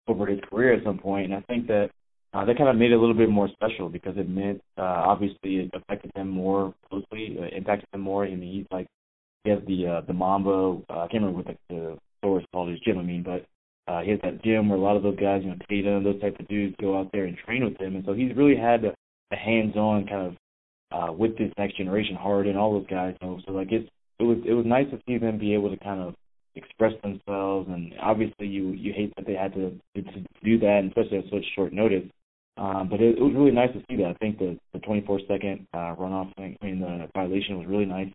[0.07, 1.27] over his career at some point.
[1.27, 1.91] And I think that
[2.35, 4.83] uh, that kind of made it a little bit more special because it meant uh,
[4.83, 8.25] obviously it affected him more closely, uh, impacted him more.
[8.25, 8.87] I mean, he's like
[9.45, 10.83] he has the uh, the Mamba.
[10.91, 12.99] Uh, I can't remember what the, the store is called his gym.
[12.99, 13.47] I mean, but
[13.91, 16.21] uh, he has that gym where a lot of those guys, you know, Tatum, those
[16.21, 18.85] type of dudes go out there and train with him, and so he's really had
[18.85, 18.95] a,
[19.33, 20.35] a hands-on kind of
[20.93, 23.15] uh, with this next generation, Harden, all those guys.
[23.23, 23.89] You know, so like it's
[24.19, 26.15] it was it was nice to see them be able to kind of
[26.55, 30.81] express themselves, and obviously you you hate that they had to to, to do that,
[30.81, 32.05] and especially at such short notice.
[32.59, 34.09] Um, but it, it was really nice to see that.
[34.09, 38.09] I think the the 24 second uh, runoff, I mean the violation was really nice.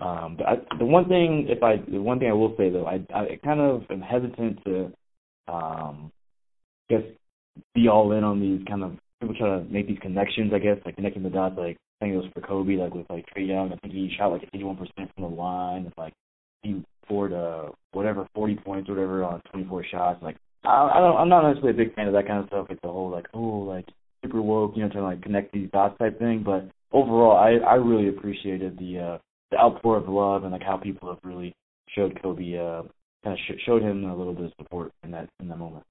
[0.00, 2.86] Um, but I, the one thing, if I, the one thing I will say though,
[2.86, 4.92] I, I kind of am hesitant to,
[5.46, 6.10] um,
[6.88, 7.02] guess
[7.74, 10.52] be all in on these kind of people try to make these connections.
[10.54, 11.56] I guess like connecting the dots.
[11.56, 13.72] Like I think it was for Kobe, like with like Trae Young.
[13.72, 15.84] I think he shot like 81% from the line.
[15.86, 16.12] It's like
[16.62, 20.22] he scored uh whatever 40 points whatever on 24 shots.
[20.22, 22.66] Like I, don't, I'm not necessarily a big fan of that kind of stuff.
[22.70, 23.86] It's the whole like oh like
[24.24, 26.42] super woke, you know, trying to like connect these dots type thing.
[26.44, 29.18] But overall, I I really appreciated the uh
[29.50, 31.54] the outpour of love and like how people have really
[31.94, 32.82] showed Kobe uh
[33.22, 35.84] kind of sh- showed him a little bit of support in that in that moment.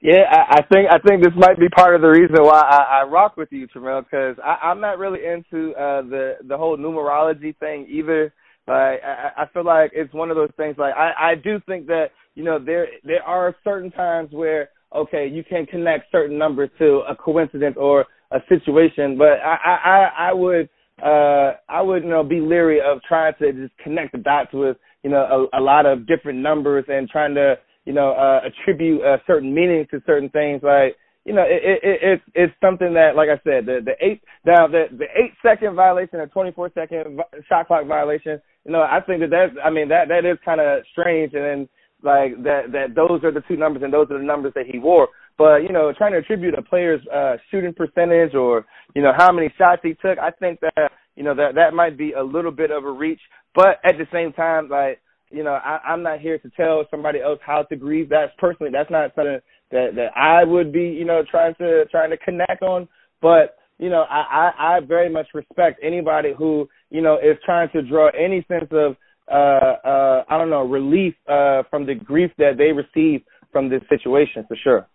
[0.00, 3.00] Yeah, I, I think I think this might be part of the reason why I,
[3.00, 7.56] I rock with you, Tramel, because I'm not really into uh, the the whole numerology
[7.58, 8.32] thing either.
[8.66, 10.76] Like I, I feel like it's one of those things.
[10.78, 15.26] Like I, I do think that you know there there are certain times where okay
[15.28, 20.32] you can connect certain numbers to a coincidence or a situation, but I I, I
[20.32, 20.68] would
[21.02, 24.76] uh, I would, you know, be leery of trying to just connect the dots with,
[25.02, 29.00] you know, a, a lot of different numbers and trying to, you know, uh, attribute
[29.00, 30.62] a certain meaning to certain things.
[30.62, 33.92] Like, you know, it, it, it, it's it's something that, like I said, the the
[34.00, 38.40] eight now the the eight second violation, a twenty four second shot clock violation.
[38.64, 41.44] You know, I think that that's, I mean, that that is kind of strange, and
[41.44, 41.68] then
[42.02, 44.78] like that that those are the two numbers and those are the numbers that he
[44.78, 45.08] wore.
[45.38, 49.32] But you know, trying to attribute a player's uh, shooting percentage or you know how
[49.32, 52.52] many shots he took, I think that you know that that might be a little
[52.52, 53.20] bit of a reach.
[53.54, 57.20] But at the same time, like you know, I, I'm not here to tell somebody
[57.20, 58.08] else how to grieve.
[58.08, 62.10] That's personally, that's not something that that I would be you know trying to trying
[62.10, 62.88] to connect on.
[63.22, 67.70] But you know, I, I, I very much respect anybody who, you know, is trying
[67.70, 68.94] to draw any sense of,
[69.30, 74.56] I don't know, relief, uh, from the grief that they receive from this situation for
[74.62, 74.86] sure.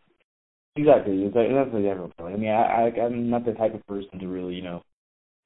[0.78, 1.24] Exactly.
[1.34, 1.36] That's
[1.74, 1.88] exactly.
[2.20, 4.84] I mean, I, I I'm not the type of person to really, you know,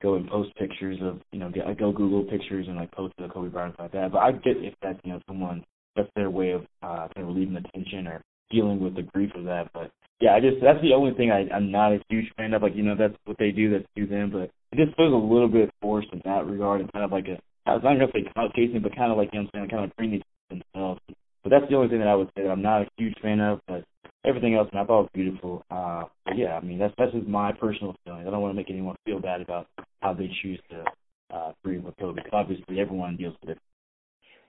[0.02, 3.14] go and post pictures of, you know, get, I go Google pictures and like post
[3.20, 4.12] the Kobe Bryant like that.
[4.12, 5.64] But I get if that's, you know, someone
[5.96, 9.32] that's their way of uh kind of relieving the tension or dealing with the grief
[9.36, 9.70] of that.
[9.72, 12.64] But yeah, I just that's the only thing I, I'm not a huge fan of.
[12.64, 14.32] Like, you know, that's what they do, that's do them.
[14.32, 17.28] But it just feels a little bit forced in that regard and kind of like
[17.28, 19.60] a I was not gonna say clout chasing, but kind of like you know what
[19.60, 21.02] I'm saying, kind of bring these themselves.
[21.44, 23.40] But that's the only thing that I would say that I'm not a huge fan
[23.40, 23.62] of.
[23.68, 23.84] But
[24.26, 25.64] everything else, and I thought was beautiful.
[25.70, 28.28] Uh, but yeah, I mean that's that's just my personal feeling.
[28.28, 29.68] I don't want to make anyone feel bad about
[30.02, 30.84] how they choose to
[31.34, 33.58] uh, grieve with because obviously everyone deals with it.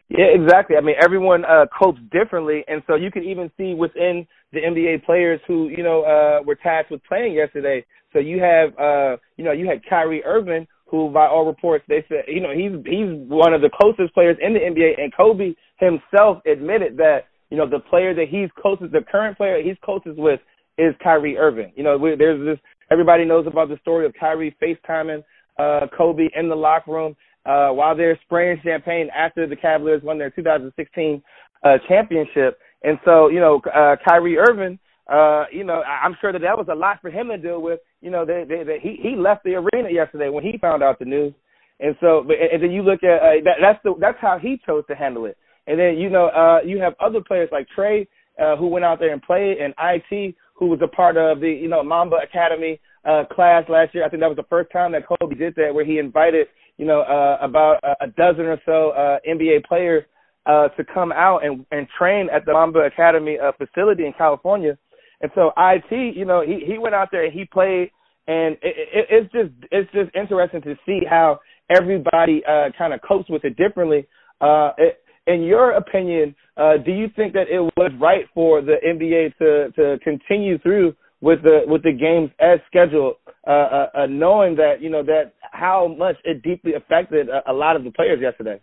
[0.08, 0.76] Yeah, exactly.
[0.76, 5.04] I mean, everyone uh, copes differently, and so you can even see within the NBA
[5.04, 7.84] players who you know uh, were tasked with playing yesterday.
[8.12, 12.04] So you have, uh, you know, you had Kyrie Irving, who by all reports they
[12.08, 15.54] said, you know, he's he's one of the closest players in the NBA, and Kobe
[15.78, 20.16] himself admitted that you know, the player that he's closest, the current player he's closest
[20.16, 20.40] with
[20.78, 21.72] is Kyrie Irving.
[21.76, 22.58] You know, we, there's this,
[22.90, 25.22] everybody knows about the story of Kyrie FaceTiming
[25.58, 30.16] uh, Kobe in the locker room uh, while they're spraying champagne after the Cavaliers won
[30.16, 31.22] their 2016
[31.64, 32.58] uh, championship.
[32.82, 36.66] And so, you know, uh, Kyrie Irving, uh, you know, I'm sure that that was
[36.70, 37.80] a lot for him to deal with.
[38.00, 41.04] You know, they, they, he he left the arena yesterday when he found out the
[41.04, 41.34] news,
[41.80, 44.84] and so, and then you look at uh, that, that's the that's how he chose
[44.88, 45.36] to handle it.
[45.66, 48.06] And then you know uh, you have other players like Trae
[48.40, 51.48] uh, who went out there and played, and It who was a part of the
[51.48, 54.04] you know Mamba Academy uh, class last year.
[54.04, 56.86] I think that was the first time that Kobe did that, where he invited you
[56.86, 60.04] know uh, about a dozen or so uh, NBA players
[60.46, 64.76] uh, to come out and, and train at the Mamba Academy uh, facility in California.
[65.20, 67.90] And so It, you know, he he went out there and he played,
[68.26, 73.00] and it, it, it's just it's just interesting to see how everybody uh, kind of
[73.06, 74.06] copes with it differently.
[74.40, 78.76] Uh, it, in your opinion, uh, do you think that it was right for the
[78.84, 84.06] NBA to to continue through with the with the games as scheduled, uh, uh, uh,
[84.06, 87.90] knowing that you know that how much it deeply affected a, a lot of the
[87.90, 88.60] players yesterday?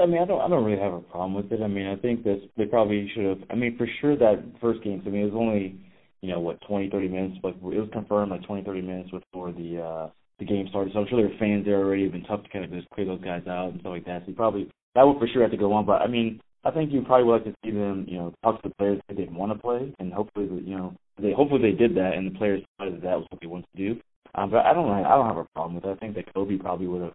[0.00, 1.62] I mean, I don't, I don't really have a problem with it.
[1.62, 3.38] I mean, I think that they probably should have.
[3.50, 5.02] I mean, for sure that first game.
[5.06, 5.80] I mean, it was only,
[6.20, 9.52] you know, what 20, 30 minutes, but it was confirmed like 20, 30 minutes before
[9.52, 10.92] the uh the game started.
[10.92, 13.06] So I'm sure their fans there already have been tough to kind of just clear
[13.06, 14.22] those guys out and stuff like that.
[14.26, 15.84] So probably that would for sure have to go on.
[15.84, 18.62] But I mean, I think you probably would like to see them, you know, talk
[18.62, 21.76] to the players if they want to play, and hopefully, you know, they hopefully they
[21.76, 24.00] did that, and the players decided that, that was what they wanted to do.
[24.34, 25.88] Um, but I don't, I don't have a problem with it.
[25.88, 27.14] I think that Kobe probably would have.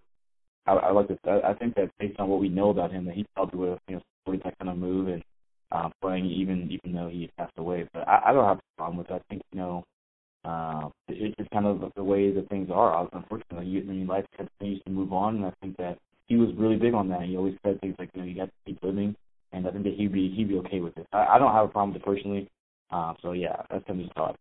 [0.67, 1.17] I, I like to.
[1.45, 3.80] I think that based on what we know about him, that he probably would have,
[3.89, 5.23] you know, supported that kind of move and
[5.71, 7.88] uh, playing even even though he passed away.
[7.93, 9.13] But I, I don't have a problem with it.
[9.13, 9.84] I think you know,
[10.45, 13.08] uh, it's just kind of the way that things are.
[13.13, 15.97] Unfortunately, you, I mean, life continues to move on, and I think that
[16.28, 17.23] he was really big on that.
[17.23, 19.15] He always said things like, you know, you got to keep living,
[19.52, 21.08] and I think that he'd be he'd be okay with it.
[21.13, 22.49] I, I don't have a problem with it personally.
[22.91, 24.36] Um, so yeah, that's kind of just how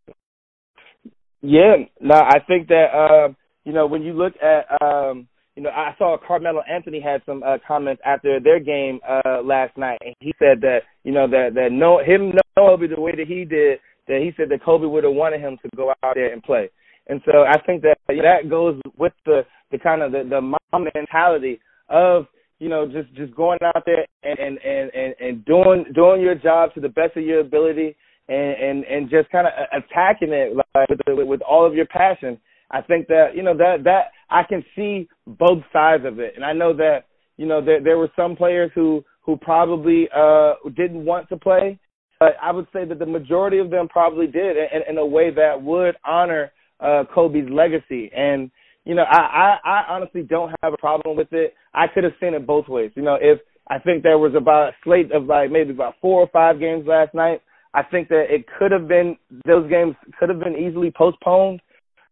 [1.43, 3.29] Yeah, no, I think that uh,
[3.65, 7.43] you know when you look at um, you know I saw Carmelo Anthony had some
[7.43, 11.51] uh, comments after their game uh, last night, and he said that you know that
[11.55, 14.87] that no him no Kobe the way that he did that he said that Kobe
[14.87, 16.71] would have wanted him to go out there and play,
[17.09, 20.89] and so I think that that goes with the the kind of the the mom
[20.95, 22.27] mentality of
[22.63, 24.59] you know, just just going out there and and
[24.95, 27.97] and and doing doing your job to the best of your ability
[28.29, 32.39] and and and just kind of attacking it like with, with all of your passion.
[32.73, 36.45] I think that you know that that I can see both sides of it, and
[36.45, 37.05] I know that
[37.37, 41.79] you know there there were some players who who probably uh didn't want to play,
[42.19, 45.31] but I would say that the majority of them probably did in, in a way
[45.31, 48.51] that would honor uh Kobe's legacy and
[48.85, 51.55] you know, I, I, I honestly don't have a problem with it.
[51.73, 52.91] I could have seen it both ways.
[52.95, 56.21] You know, if I think there was about a slate of like maybe about four
[56.21, 57.43] or five games last night,
[57.75, 61.61] I think that it could have been those games could have been easily postponed.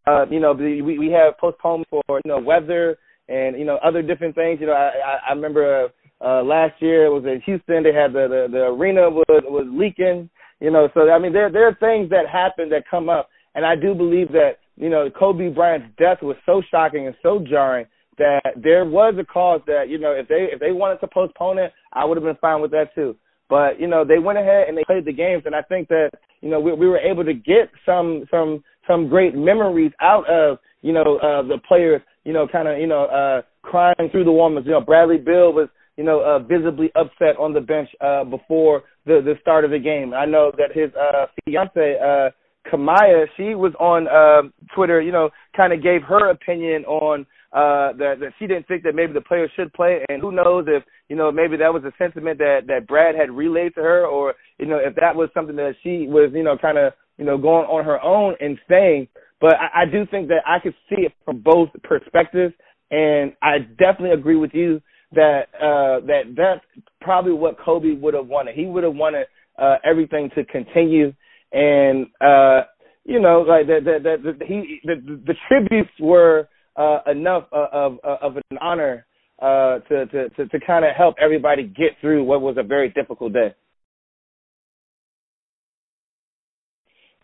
[0.07, 4.03] Uh, you know, we we have postponed for you know weather and you know other
[4.03, 4.59] different things.
[4.61, 7.83] You know, I I, I remember uh, uh, last year it was in Houston.
[7.83, 10.31] They had the the, the arena was was leaking.
[10.61, 13.65] You know, so I mean there there are things that happen that come up, and
[13.65, 17.85] I do believe that you know, Kobe Bryant's death was so shocking and so jarring
[18.17, 21.59] that there was a cause that, you know, if they if they wanted to postpone
[21.59, 23.15] it, I would have been fine with that too.
[23.51, 26.11] But, you know, they went ahead and they played the games and I think that,
[26.41, 30.59] you know, we we were able to get some some some great memories out of,
[30.83, 34.33] you know, uh the players, you know, kind of, you know, uh crying through the
[34.33, 34.65] warmers.
[34.67, 35.69] You know, Bradley Beal was
[36.01, 39.79] you know, uh, visibly upset on the bench uh, before the the start of the
[39.79, 40.15] game.
[40.15, 42.31] I know that his uh, fiance uh,
[42.71, 47.93] Kamiah, she was on uh, Twitter, you know, kind of gave her opinion on uh
[47.99, 50.85] that that she didn't think that maybe the players should play and who knows if
[51.09, 54.35] you know maybe that was a sentiment that that Brad had relayed to her or
[54.61, 57.39] you know if that was something that she was you know kind of you know
[57.39, 59.07] going on her own and saying
[59.41, 62.55] but I, I do think that I could see it from both perspectives.
[62.91, 64.81] And I definitely agree with you
[65.13, 66.65] that uh that that's
[67.01, 68.55] probably what Kobe would have wanted.
[68.55, 69.27] He would have wanted
[69.59, 71.13] uh everything to continue.
[71.53, 72.63] And uh,
[73.05, 78.21] you know, like that that that he the, the tributes were uh, enough of, of
[78.23, 79.07] of an honor
[79.41, 82.91] uh, to to to, to kind of help everybody get through what was a very
[82.91, 83.55] difficult day.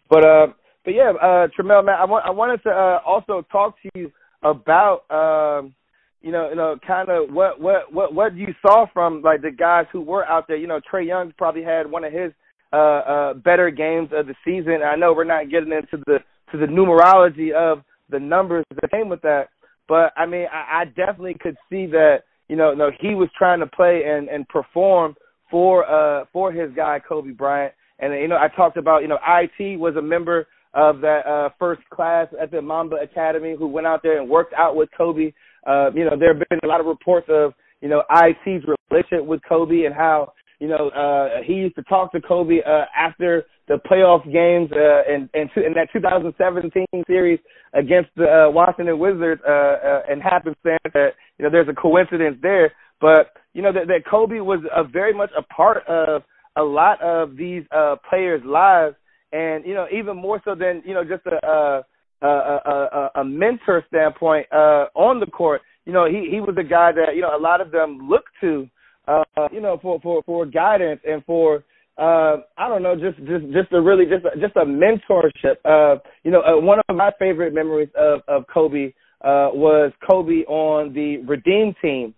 [0.08, 0.46] But uh,
[0.84, 5.02] but yeah, uh, Tramel, man, I I wanted to uh, also talk to you about
[5.10, 5.74] um,
[6.22, 9.50] you know, you know, kind of what what what what you saw from like the
[9.50, 10.56] guys who were out there.
[10.56, 12.32] You know, Trae Young probably had one of his
[12.72, 14.80] uh, uh, better games of the season.
[14.84, 16.18] I know we're not getting into the
[16.52, 19.48] to the numerology of the numbers that came with that,
[19.88, 23.60] but I mean, I, I definitely could see that you know, no, he was trying
[23.60, 25.16] to play and and perform
[25.50, 27.72] for uh for his guy Kobe Bryant.
[27.98, 31.48] And you know, I talked about you know, it was a member of that uh
[31.58, 35.32] first class at the Mamba Academy who went out there and worked out with Kobe.
[35.66, 39.26] Uh, you know, there have been a lot of reports of you know IT's relationship
[39.26, 43.44] with Kobe and how you know, uh, he used to talk to Kobe uh, after
[43.68, 47.38] the playoff games uh, in, in, in that 2017 series
[47.74, 52.38] against the uh, Washington Wizards, uh, uh, and happenstance that you know there's a coincidence
[52.40, 56.22] there, but you know that, that Kobe was a very much a part of
[56.56, 58.96] a lot of these uh, players' lives,
[59.32, 61.84] and you know even more so than you know just a
[62.22, 65.62] a, a, a, a mentor standpoint uh, on the court.
[65.84, 68.30] You know he he was a guy that you know a lot of them looked
[68.40, 68.68] to
[69.08, 71.64] uh, you know, for for for guidance and for
[71.98, 75.56] uh, I don't know, just just just a really just a, just a mentorship.
[75.64, 78.92] Uh, you know, uh, one of my favorite memories of of Kobe
[79.22, 82.14] uh, was Kobe on the Redeem team.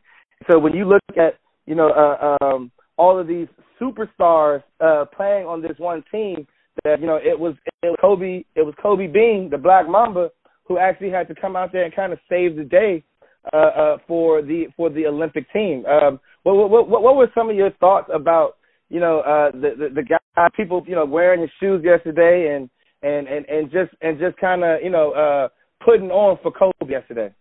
[0.50, 1.34] So when you look at
[1.66, 3.48] you know uh, um, all of these
[3.80, 6.46] superstars uh, playing on this one team,
[6.84, 10.30] that you know it was it was Kobe it was Kobe Bean, the Black Mamba,
[10.64, 13.04] who actually had to come out there and kind of save the day
[13.52, 15.84] uh, uh, for the for the Olympic team.
[15.86, 18.56] Um, what, what what what were some of your thoughts about
[18.88, 22.70] you know uh, the, the the guy people you know wearing his shoes yesterday and
[23.02, 25.48] and and and just and just kind of you know uh,
[25.84, 27.32] putting on for Kobe yesterday.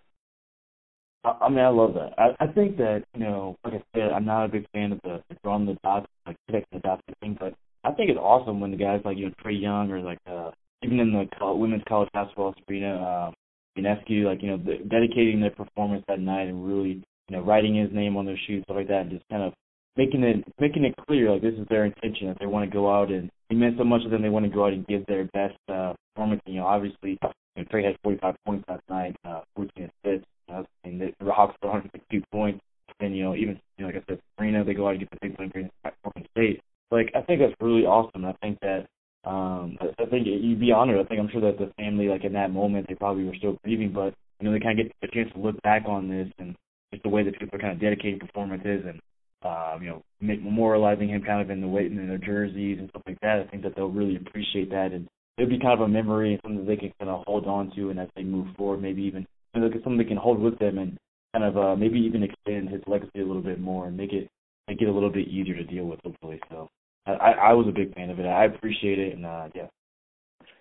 [1.42, 2.14] I, mean, I love that.
[2.18, 5.00] I, I think that you know, like I said, I'm not a big fan of
[5.04, 7.54] the, the drawing the dots, like connecting the dots thing, but
[7.84, 10.52] I think it's awesome when the guys like you know Trae Young or like uh
[10.84, 13.32] even in the college, women's college basketball, Sabrina uh,
[13.80, 17.76] Ionescu, like you know, the, dedicating their performance that night and really you know writing
[17.76, 19.54] his name on their shoes, stuff like that, and just kind of
[19.96, 22.92] making it making it clear like this is their intention that they want to go
[22.92, 25.06] out and it meant so much of them they want to go out and give
[25.06, 26.42] their best uh, performance.
[26.46, 27.18] You know, obviously, you
[27.56, 30.28] know, Trae had 45 points last night, uh, 14 assists.
[30.52, 32.60] Uh, and the, the Hawks scored 162 points.
[33.00, 35.10] And you know, even you know, like I said, Sabrina, they go out and get
[35.12, 35.74] the big win against
[36.04, 36.62] Oregon State.
[36.89, 38.26] Like I think that's really awesome.
[38.26, 38.88] I think that
[39.24, 41.00] um I, I think you'd be honored.
[41.00, 43.58] I think I'm sure that the family, like in that moment, they probably were still
[43.64, 46.28] grieving, but you know, they kind of get a chance to look back on this
[46.39, 46.56] and
[46.91, 49.00] just the way that people are kind of dedicating performances and
[49.43, 53.04] uh, you know, memorializing him kind of in the weight in their jerseys and stuff
[53.06, 53.39] like that.
[53.39, 56.41] I think that they'll really appreciate that, and it'll be kind of a memory and
[56.43, 59.28] something they can kind of hold on to, and as they move forward, maybe even
[59.64, 60.97] you know, something they can hold with them and
[61.34, 64.30] kind of uh, maybe even extend his legacy a little bit more and make it
[64.68, 66.39] make it a little bit easier to deal with, hopefully.
[66.49, 66.70] So
[67.05, 68.26] I, I was a big fan of it.
[68.26, 69.68] I appreciate it, and uh, yeah.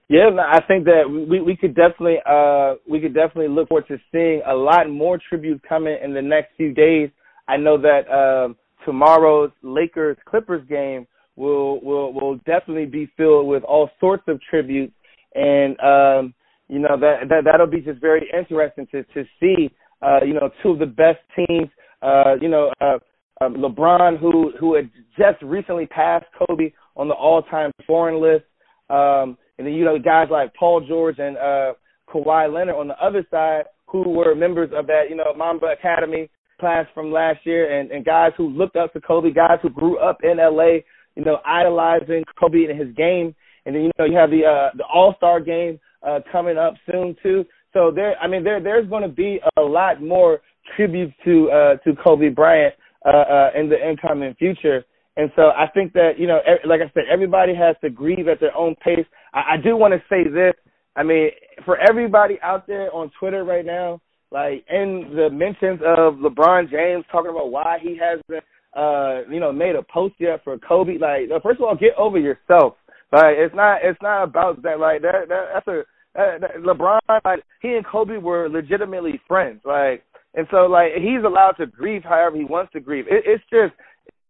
[0.08, 3.98] Yeah, I think that we we could definitely uh we could definitely look forward to
[4.12, 7.10] seeing a lot more tributes coming in the next few days.
[7.48, 13.64] I know that um tomorrow's Lakers Clippers game will will will definitely be filled with
[13.64, 14.94] all sorts of tributes
[15.34, 16.34] and um
[16.68, 19.70] you know that that that'll be just very interesting to to see
[20.02, 21.68] uh you know two of the best teams
[22.02, 22.98] uh you know uh
[23.42, 28.44] um, LeBron who who had just recently passed Kobe on the all-time scoring list
[28.90, 31.74] um and then you know guys like Paul George and uh
[32.08, 36.30] Kawhi Leonard on the other side who were members of that you know Mamba Academy
[36.58, 39.98] class from last year and, and guys who looked up to Kobe, guys who grew
[39.98, 40.78] up in LA,
[41.14, 43.34] you know, idolizing Kobe and his game.
[43.64, 46.74] And then, you know, you have the uh the All Star game uh coming up
[46.90, 47.44] soon too.
[47.72, 50.40] So there I mean there there's gonna be a lot more
[50.76, 54.84] tributes to uh to Kobe Bryant uh uh in the incoming future.
[55.18, 58.38] And so I think that, you know, like I said, everybody has to grieve at
[58.38, 59.06] their own pace.
[59.32, 60.52] I, I do want to say this.
[60.94, 61.30] I mean,
[61.64, 67.04] for everybody out there on Twitter right now, like in the mentions of LeBron James
[67.10, 68.44] talking about why he hasn't
[68.76, 72.18] uh you know made a post yet for Kobe like first of all get over
[72.18, 72.74] yourself
[73.12, 75.82] like it's not it's not about that like that, that that's a
[76.16, 80.04] LeBron like he and Kobe were legitimately friends like
[80.34, 83.74] and so like he's allowed to grieve however he wants to grieve it, it's just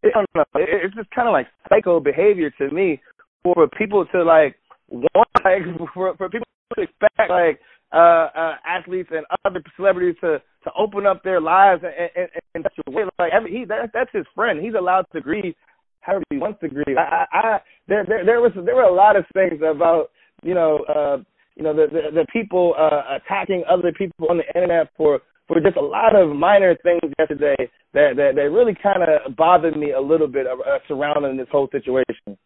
[0.04, 3.00] I don't know it, it's just kind of like psycho behavior to me
[3.42, 4.56] for people to like
[4.88, 5.62] want like
[5.94, 7.60] for for people to expect like
[7.92, 12.74] uh, uh, athletes and other celebrities to to open up their lives and in such
[12.86, 13.04] a way.
[13.18, 14.60] Like I mean, he that, that's his friend.
[14.60, 15.54] He's allowed to grieve
[16.00, 16.96] however he wants to grieve.
[16.98, 20.10] I, I, I there, there there was there were a lot of things about
[20.42, 21.18] you know uh,
[21.56, 25.60] you know the the, the people uh, attacking other people on the internet for for
[25.60, 27.56] just a lot of minor things yesterday
[27.94, 31.68] that that, that really kind of bothered me a little bit uh, surrounding this whole
[31.72, 32.36] situation.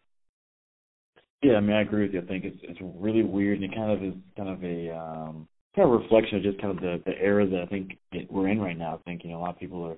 [1.43, 2.21] Yeah, I mean, I agree with you.
[2.21, 5.47] I think it's it's really weird, and it kind of is kind of a um,
[5.75, 8.47] kind of reflection of just kind of the the era that I think it, we're
[8.47, 8.95] in right now.
[8.95, 9.97] I think you know a lot of people are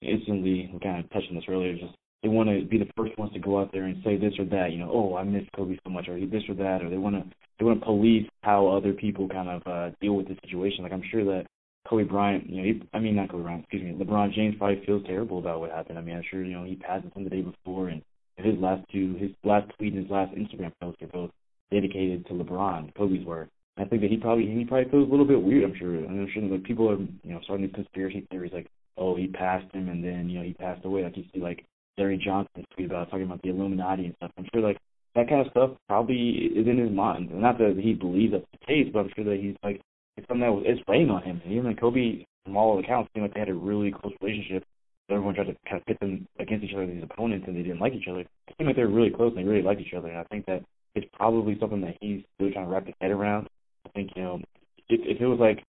[0.00, 1.74] instantly kind of touched on this earlier.
[1.74, 1.94] Just
[2.24, 4.46] they want to be the first ones to go out there and say this or
[4.46, 4.72] that.
[4.72, 7.16] You know, oh, I miss Kobe so much, or this or that, or they want
[7.16, 7.24] to
[7.58, 10.82] they want to police how other people kind of uh, deal with the situation.
[10.82, 11.44] Like I'm sure that
[11.86, 14.82] Kobe Bryant, you know, he, I mean not Kobe Bryant, excuse me, LeBron James probably
[14.86, 15.98] feels terrible about what happened.
[15.98, 18.00] I mean, I'm sure you know he passed him the day before and
[18.36, 21.30] his last two, his last tweet and his last Instagram post are both
[21.70, 22.94] dedicated to LeBron.
[22.96, 23.48] Kobe's work.
[23.76, 25.64] I think that he probably he probably feels a little bit weird.
[25.64, 25.94] I'm sure.
[25.94, 29.72] I'm sure that people are you know starting these conspiracy theories like, oh, he passed
[29.74, 31.04] him and then you know he passed away.
[31.04, 31.66] Like you see like
[31.98, 34.30] Larry Johnson tweet about talking about the Illuminati and stuff.
[34.36, 34.78] I'm sure like
[35.14, 37.30] that kind of stuff probably is in his mind.
[37.32, 39.80] Not that he believes that's the case, but I'm sure that he's like
[40.16, 41.40] it's something that was, is weighing on him.
[41.44, 44.64] And even Kobe, from all accounts, seemed like they had a really close relationship
[45.10, 47.80] everyone tried to kind of pit them against each other, these opponents, and they didn't
[47.80, 48.20] like each other.
[48.20, 50.08] It seemed like they were really close and they really liked each other.
[50.08, 50.62] And I think that
[50.94, 53.48] it's probably something that he's really trying to wrap his head around.
[53.86, 54.40] I think, you know,
[54.88, 55.62] if, if it was like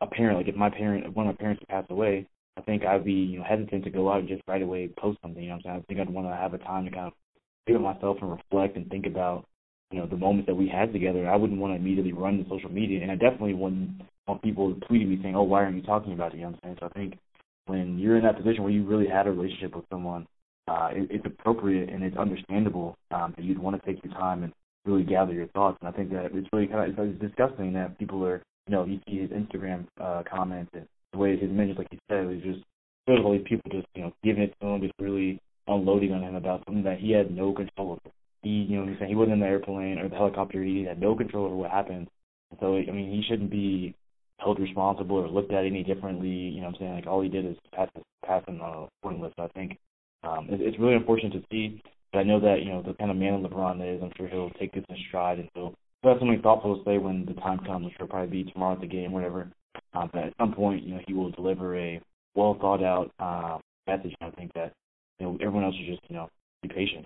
[0.00, 2.26] a parent, like if my parent, if one of my parents passed away,
[2.58, 5.18] I think I'd be, you know, hesitant to go out and just right away post
[5.22, 5.42] something.
[5.42, 5.84] You know what I'm saying?
[5.84, 7.12] I think I'd want to have a time to kind of
[7.68, 9.44] of myself and reflect and think about,
[9.90, 11.28] you know, the moments that we had together.
[11.28, 13.90] I wouldn't want to immediately run to social media, and I definitely wouldn't
[14.26, 16.60] want people tweeting me saying, "Oh, why aren't you talking about it?" You know what
[16.64, 16.76] I'm saying?
[16.80, 17.18] So I think
[17.66, 20.26] when you're in that position where you really had a relationship with someone,
[20.66, 24.44] uh, it, it's appropriate and it's understandable um, that you'd want to take your time
[24.44, 24.52] and
[24.86, 25.76] really gather your thoughts.
[25.80, 28.84] And I think that it's really kind of it's disgusting that people are, you know,
[28.84, 32.42] you see his Instagram uh, comments and the way his mentions, like you said, was
[32.42, 32.60] just
[33.06, 36.22] there's all these people just, you know, giving it to him, just really unloading on
[36.22, 38.14] him about something that he had no control over.
[38.42, 40.62] He, you know, he's saying he wasn't in the airplane or the helicopter.
[40.62, 42.08] He had no control over what happened.
[42.60, 43.94] So I mean, he shouldn't be
[44.38, 46.28] held responsible or looked at any differently.
[46.28, 46.94] You know what I'm saying?
[46.94, 47.88] Like all he did is pass
[48.24, 49.34] pass him on a point list.
[49.38, 49.76] I think
[50.22, 51.82] um, it, it's really unfortunate to see.
[52.12, 54.02] But I know that you know the kind of man LeBron is.
[54.02, 57.26] I'm sure he'll take this in stride and he'll, he'll something thoughtful to say when
[57.26, 59.50] the time comes, which will probably be tomorrow at the game, whatever.
[59.94, 62.00] Um, but at some point, you know, he will deliver a
[62.34, 64.14] well thought out uh, message.
[64.20, 64.72] And I think that
[65.18, 66.28] you know everyone else should just you know
[66.62, 67.04] be patient.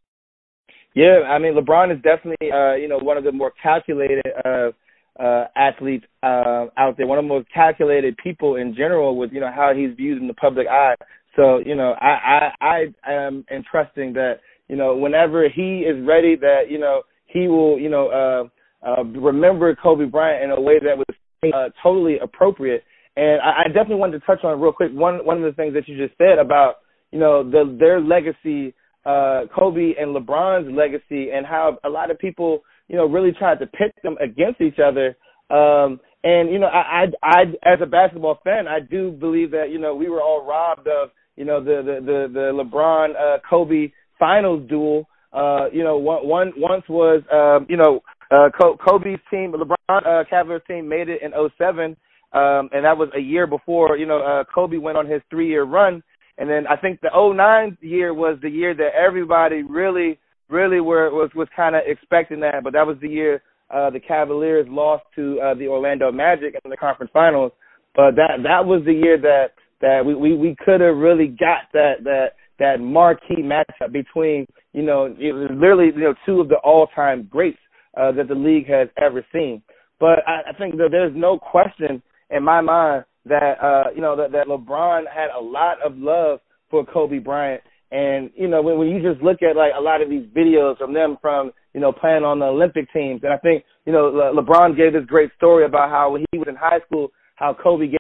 [0.95, 4.71] Yeah, I mean LeBron is definitely uh, you know one of the more calculated uh,
[5.19, 9.41] uh, athletes uh, out there, one of the most calculated people in general with you
[9.41, 10.95] know how he's viewed in the public eye.
[11.37, 16.37] So you know I I, I am entrusting that you know whenever he is ready
[16.37, 18.09] that you know he will you know
[18.85, 21.17] uh, uh, remember Kobe Bryant in a way that was
[21.51, 22.85] uh, totally appropriate.
[23.17, 25.75] And I, I definitely wanted to touch on real quick one one of the things
[25.75, 26.77] that you just said about
[27.11, 28.75] you know the their legacy
[29.05, 33.59] uh, Kobe and LeBron's legacy and how a lot of people, you know, really tried
[33.59, 35.17] to pit them against each other.
[35.51, 39.71] Um, and you know, I, I, I, as a basketball fan, I do believe that
[39.71, 43.39] you know we were all robbed of you know the the the, the LeBron uh,
[43.49, 45.09] Kobe finals duel.
[45.33, 48.01] Uh, you know, one, one once was um, you know
[48.33, 49.77] uh, Kobe's team, LeBron
[50.07, 51.97] uh, Cavaliers team made it in 07,
[52.33, 55.49] um, and that was a year before you know uh, Kobe went on his three
[55.49, 56.03] year run.
[56.39, 60.19] And then I think the 09 year was the year that everybody really,
[60.49, 62.65] really were was was kind of expecting that.
[62.65, 66.71] But that was the year uh, the Cavaliers lost to uh, the Orlando Magic in
[66.71, 67.53] the conference finals.
[67.95, 69.49] But that that was the year that
[69.83, 72.29] that we we, we could have really got that that
[72.59, 77.59] that marquee matchup between you know literally you know two of the all time greats
[77.97, 79.63] uh, that the league has ever seen.
[80.01, 84.17] But I, I think that there's no question in my mind that uh, you know
[84.17, 86.41] that, that LeBron had a lot of love
[86.71, 87.63] for Kobe Bryant.
[87.91, 90.79] And you know when, when you just look at like a lot of these videos
[90.79, 94.07] from them from you know playing on the Olympic teams, and I think you know
[94.07, 97.55] Le- LeBron gave this great story about how when he was in high school, how
[97.55, 97.99] Kobe gave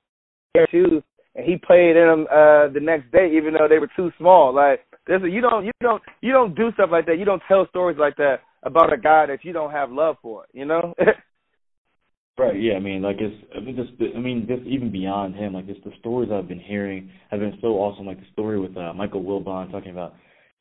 [0.54, 1.02] him shoes
[1.34, 4.54] and he played in them uh, the next day, even though they were too small.
[4.54, 7.18] Like this, you don't you don't you don't do stuff like that.
[7.18, 10.44] You don't tell stories like that about a guy that you don't have love for.
[10.52, 10.94] You know.
[12.38, 12.60] Right.
[12.60, 12.74] Yeah.
[12.74, 13.34] I mean, like it's.
[13.54, 13.90] I mean, just.
[14.16, 17.58] I mean, just even beyond him, like just the stories I've been hearing have been
[17.60, 18.06] so awesome.
[18.06, 20.14] Like the story with uh, Michael Wilbon talking about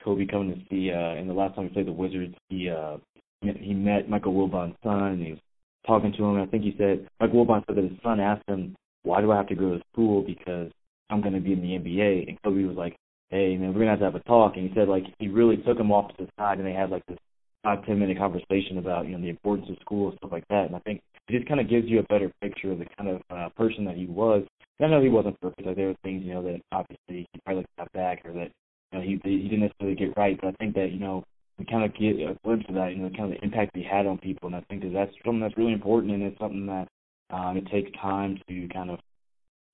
[0.04, 0.92] Kobe coming to see.
[0.92, 2.98] uh And the last time he played the Wizards, he uh
[3.42, 5.40] he met Michael Wilbon's son, and he was
[5.88, 6.36] talking to him.
[6.36, 9.32] And I think he said Michael Wilbon said that his son asked him, "Why do
[9.32, 10.22] I have to go to school?
[10.22, 10.70] Because
[11.10, 12.98] I'm going to be in the NBA." And Kobe was like,
[13.30, 15.58] "Hey, man, we're gonna have to have a talk." And he said like he really
[15.58, 17.18] took him off to the side, and they had like this
[17.64, 20.66] five ten minute conversation about you know the importance of school and stuff like that.
[20.68, 23.10] And I think it just kind of gives you a better picture of the kind
[23.10, 24.46] of uh, person that he was.
[24.80, 25.66] And I know he wasn't perfect.
[25.66, 28.52] Like there were things you know that obviously he probably got back or that
[28.92, 30.38] you know he he didn't necessarily get right.
[30.40, 31.24] But I think that you know
[31.58, 33.84] we kind of get a glimpse of that, you know, kind of the impact he
[33.84, 34.48] had on people.
[34.48, 36.88] And I think that that's something that's really important, and it's something that
[37.30, 39.00] um, it takes time to kind of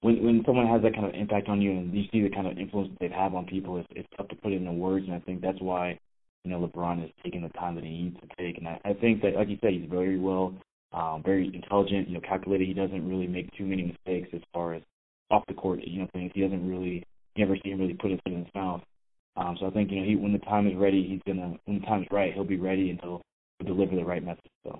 [0.01, 2.47] when when someone has that kind of impact on you and you see the kind
[2.47, 5.05] of influence that they have on people, it's, it's tough to put it into words.
[5.07, 5.97] And I think that's why
[6.47, 8.57] you know, LeBron has taken the time that he needs to take.
[8.57, 10.53] And I, I think that, like you said, he's very well,
[10.93, 12.67] um, very intelligent, you know, calculated.
[12.67, 14.81] He doesn't really make too many mistakes as far as
[15.29, 16.31] off the court, you know, things.
[16.33, 17.03] He doesn't really,
[17.35, 18.81] you never see him really put his foot in his mouth.
[19.35, 21.81] Um, so I think, you know, he, when the time is ready, he's gonna, when
[21.81, 23.21] the time is right, he'll be ready and he'll
[23.65, 24.49] deliver the right message.
[24.63, 24.79] So.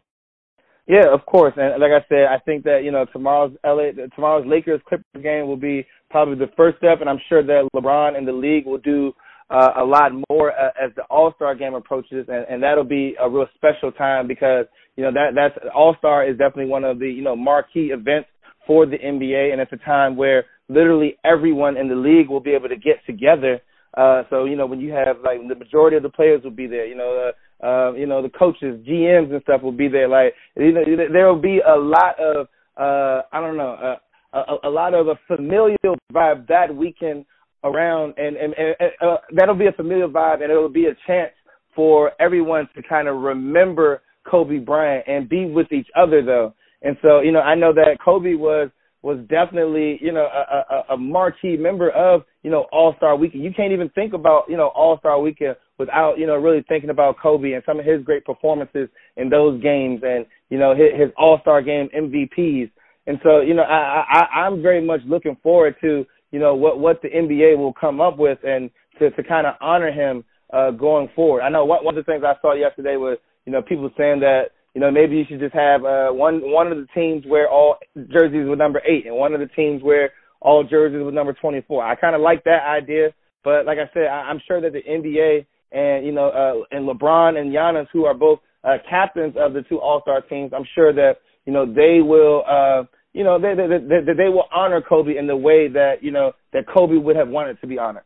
[0.88, 4.47] Yeah, of course, and like I said, I think that you know tomorrow's LA, tomorrow's
[4.47, 8.26] Lakers Clippers game will be probably the first step, and I'm sure that LeBron and
[8.26, 9.13] the league will do
[9.49, 13.15] uh, a lot more uh, as the All Star game approaches, and, and that'll be
[13.19, 16.99] a real special time because you know that that's All Star is definitely one of
[16.99, 18.29] the you know marquee events
[18.65, 22.51] for the NBA, and it's a time where literally everyone in the league will be
[22.51, 23.61] able to get together.
[23.95, 26.67] Uh, so you know when you have like the majority of the players will be
[26.67, 27.31] there, you know,
[27.63, 30.09] uh, uh, you know the coaches, GMs and stuff will be there.
[30.09, 33.73] Like you know there will be a lot of uh, I don't know.
[33.73, 33.95] Uh,
[34.33, 37.25] a, a lot of a familial vibe that weekend
[37.64, 41.32] around, and and, and uh, that'll be a familiar vibe, and it'll be a chance
[41.76, 46.53] for everyone to kind of remember Kobe Bryant and be with each other, though.
[46.82, 48.70] And so, you know, I know that Kobe was
[49.03, 53.43] was definitely, you know, a, a, a marquee member of, you know, All Star Weekend.
[53.43, 56.89] You can't even think about, you know, All Star Weekend without, you know, really thinking
[56.89, 60.99] about Kobe and some of his great performances in those games, and you know, his,
[60.99, 62.72] his All Star Game MVPs.
[63.05, 66.80] And so, you know, I, I I'm very much looking forward to you know what
[66.80, 68.69] what the NBA will come up with and
[68.99, 70.23] to to kind of honor him
[70.53, 71.41] uh going forward.
[71.41, 74.19] I know one one of the things I saw yesterday was you know people saying
[74.21, 77.49] that you know maybe you should just have uh one one of the teams wear
[77.49, 77.78] all
[78.11, 80.11] jerseys with number 8 and one of the teams wear
[80.41, 81.84] all jerseys with number 24.
[81.84, 83.09] I kind of like that idea,
[83.43, 86.88] but like I said I, I'm sure that the NBA and you know uh and
[86.88, 90.93] LeBron and Giannis who are both uh captains of the two All-Star teams, I'm sure
[90.93, 92.84] that you know they will uh
[93.18, 96.34] you know, they, they, they, they will honor Kobe in the way that, you know,
[96.53, 98.03] that Kobe would have wanted to be honored.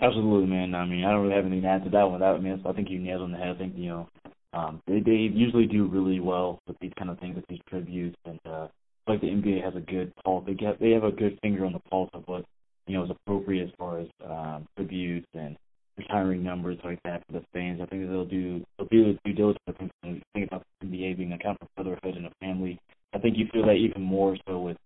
[0.00, 0.72] Absolutely, man.
[0.76, 2.20] I mean, I don't really have anything to add to that one.
[2.20, 3.56] That I mean, I think you nailed it on the head.
[3.56, 4.08] I think you know,
[4.52, 8.16] um, they they usually do really well with these kind of things, with these tributes,
[8.24, 8.68] and uh,
[9.08, 10.44] like the NBA has a good pulse.
[10.46, 12.44] They get they have a good finger on the pulse of what
[12.86, 15.56] you know is appropriate as far as um, tributes and
[15.96, 17.80] retiring numbers like that for the fans.
[17.82, 19.58] I think they'll do they'll do due diligence.
[19.68, 19.72] I
[20.34, 22.78] think about the NBA being a kind of brotherhood and a family.
[23.18, 24.76] I think you feel that even more so with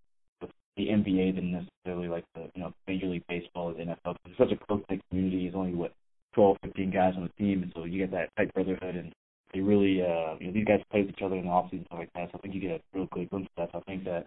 [0.77, 4.17] the NBA than necessarily like the you know Major League Baseball or the NFL.
[4.25, 5.47] It's such a close knit community.
[5.47, 5.93] It's only what
[6.35, 9.13] 12, 15 guys on the team, and so you get that tight brotherhood, and
[9.53, 11.85] they really uh, you know these guys play with each other in the off season
[11.87, 12.31] stuff like that.
[12.33, 13.73] So I think you get a real good glimpse of that.
[13.73, 14.27] So I think that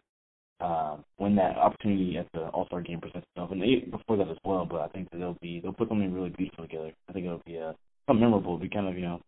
[0.64, 4.30] uh, when that opportunity at the All Star game presents itself, and they, before that
[4.30, 6.92] as well, but I think that they'll be they'll put something really beautiful together.
[7.10, 7.74] I think it'll be uh,
[8.06, 8.54] something memorable.
[8.54, 9.20] It'll be kind of you know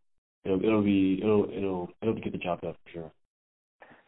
[0.45, 3.11] it'll it'll be it'll it'll it'll get the job done for sure.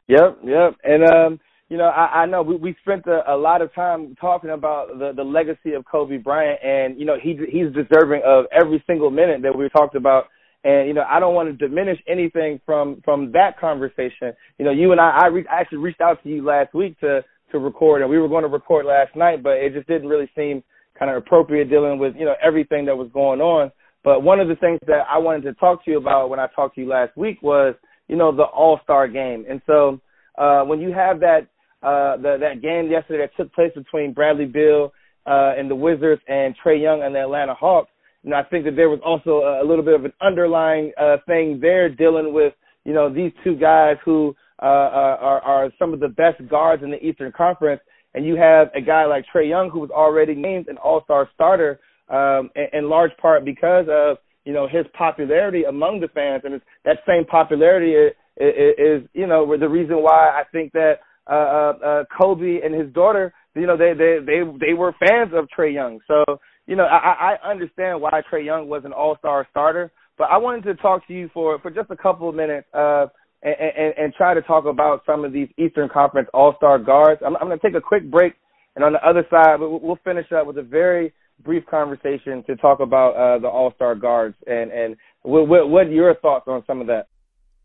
[0.09, 1.39] Yep, yep, and um
[1.69, 4.97] you know, I, I know we, we spent a, a lot of time talking about
[4.97, 9.11] the, the legacy of Kobe Bryant, and you know he he's deserving of every single
[9.11, 10.25] minute that we talked about.
[10.63, 14.33] And you know, I don't want to diminish anything from from that conversation.
[14.57, 16.99] You know, you and I, I, re- I actually reached out to you last week
[17.01, 20.09] to to record, and we were going to record last night, but it just didn't
[20.09, 20.63] really seem
[20.97, 23.71] kind of appropriate dealing with you know everything that was going on.
[24.03, 26.47] But one of the things that I wanted to talk to you about when I
[26.55, 27.75] talked to you last week was
[28.09, 30.01] you know the All Star game, and so
[30.37, 31.47] uh, when you have that
[31.81, 34.91] uh, the, that game yesterday that took place between Bradley Beal
[35.25, 37.89] uh, and the Wizards and Trae Young and the Atlanta Hawks.
[38.23, 40.91] You know, I think that there was also a, a little bit of an underlying
[40.99, 42.53] uh, thing there dealing with,
[42.83, 46.91] you know, these two guys who uh, are, are some of the best guards in
[46.91, 47.79] the Eastern Conference.
[48.13, 51.79] And you have a guy like Trae Young who was already named an All-Star starter
[52.09, 54.17] um, in, in large part because of,
[54.49, 56.41] you know, his popularity among the fans.
[56.43, 61.01] And it's, that same popularity is, is, you know, the reason why I think that
[61.29, 65.33] uh, uh, uh, Kobe and his daughter, you know, they they they they were fans
[65.35, 65.99] of Trae Young.
[66.07, 66.23] So
[66.65, 70.37] you know, I, I understand why Trae Young was an All Star starter, but I
[70.37, 72.67] wanted to talk to you for for just a couple of minutes.
[72.73, 73.05] Uh,
[73.43, 77.21] and, and, and try to talk about some of these Eastern Conference All Star guards.
[77.25, 78.33] I'm, I'm going to take a quick break,
[78.75, 81.13] and on the other side, we'll finish up with a very
[81.43, 85.87] brief conversation to talk about uh, the All Star guards and and what, what, what
[85.87, 87.07] are your thoughts on some of that.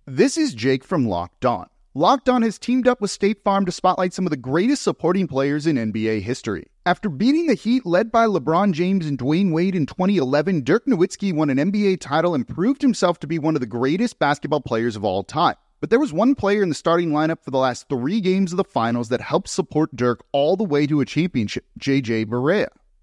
[0.07, 1.67] This is Jake from Locked On.
[1.95, 5.29] Locked On has teamed up with State Farm to spotlight some of the greatest supporting
[5.29, 6.67] players in NBA history.
[6.85, 11.33] After beating the Heat led by LeBron James and Dwyane Wade in 2011, Dirk Nowitzki
[11.33, 14.97] won an NBA title and proved himself to be one of the greatest basketball players
[14.97, 15.55] of all time.
[15.81, 18.57] But there was one player in the starting lineup for the last three games of
[18.57, 22.69] the finals that helped support Dirk all the way to a championship, JJ Barea.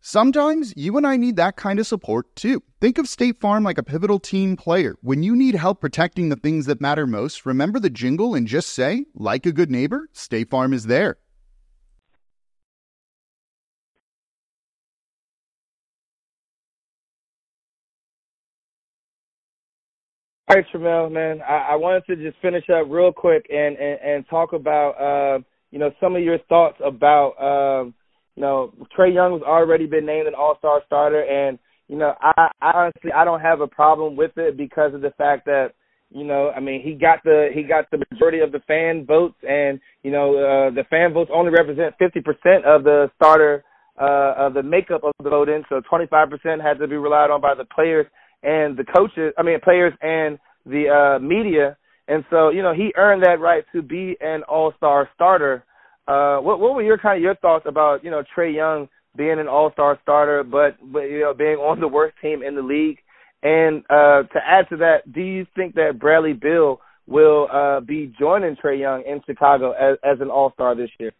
[0.00, 2.62] Sometimes you and I need that kind of support too.
[2.80, 4.96] Think of State Farm like a pivotal team player.
[5.02, 8.70] When you need help protecting the things that matter most, remember the jingle and just
[8.70, 11.18] say, like a good neighbor, State Farm is there.
[20.48, 21.42] All right, Tramel, man.
[21.42, 25.40] I, I wanted to just finish up real quick and, and, and talk about, uh,
[25.70, 27.94] you know, some of your thoughts about, um,
[28.38, 31.58] you know, Trae Young has already been named an All Star starter, and
[31.88, 35.10] you know, I, I honestly I don't have a problem with it because of the
[35.18, 35.70] fact that
[36.14, 39.34] you know, I mean, he got the he got the majority of the fan votes,
[39.42, 43.64] and you know, uh, the fan votes only represent 50% of the starter
[44.00, 47.56] uh, of the makeup of the voting, so 25% had to be relied on by
[47.56, 48.06] the players
[48.44, 49.34] and the coaches.
[49.36, 51.76] I mean, players and the uh, media,
[52.06, 55.64] and so you know, he earned that right to be an All Star starter.
[56.08, 59.38] Uh, what what were your kind of your thoughts about you know Trae Young being
[59.38, 62.62] an All Star starter, but but you know being on the worst team in the
[62.62, 62.98] league?
[63.42, 68.12] And uh, to add to that, do you think that Bradley Beal will uh, be
[68.18, 71.12] joining Trae Young in Chicago as, as an All Star this year?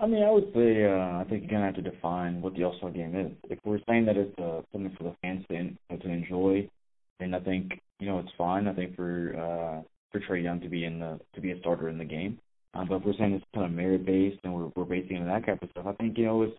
[0.00, 2.64] I mean, I would say uh, I think you're gonna have to define what the
[2.64, 3.30] All Star game is.
[3.50, 6.66] If we're saying that it's uh, something for the fans to to enjoy,
[7.20, 8.68] then I think you know it's fine.
[8.68, 11.90] I think for uh, for Trae Young to be in the to be a starter
[11.90, 12.38] in the game.
[12.74, 15.20] Um, but if we're saying it's kind of merit based and we're we're basing it
[15.20, 16.56] on that type of stuff, I think you know it's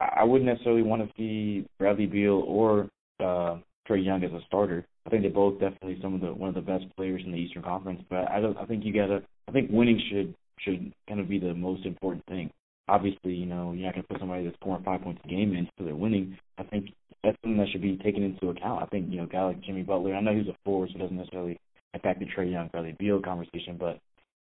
[0.00, 2.88] I wouldn't necessarily want to see Bradley Beal or
[3.20, 4.84] uh, Trae Young as a starter.
[5.06, 7.38] I think they're both definitely some of the one of the best players in the
[7.38, 8.02] Eastern Conference.
[8.08, 8.56] But I don't.
[8.56, 9.22] I think you gotta.
[9.48, 12.50] I think winning should should kind of be the most important thing.
[12.88, 15.68] obviously, you know, you're not to put somebody that's scoring five points a game in
[15.78, 16.36] so they're winning.
[16.58, 16.90] I think
[17.22, 18.82] that's something that should be taken into account.
[18.82, 20.96] I think, you know, a guy like Jimmy Butler, I know he's a forward, so
[20.96, 21.58] it doesn't necessarily
[21.94, 23.98] affect the Trae Young, Bradley Beal conversation, but,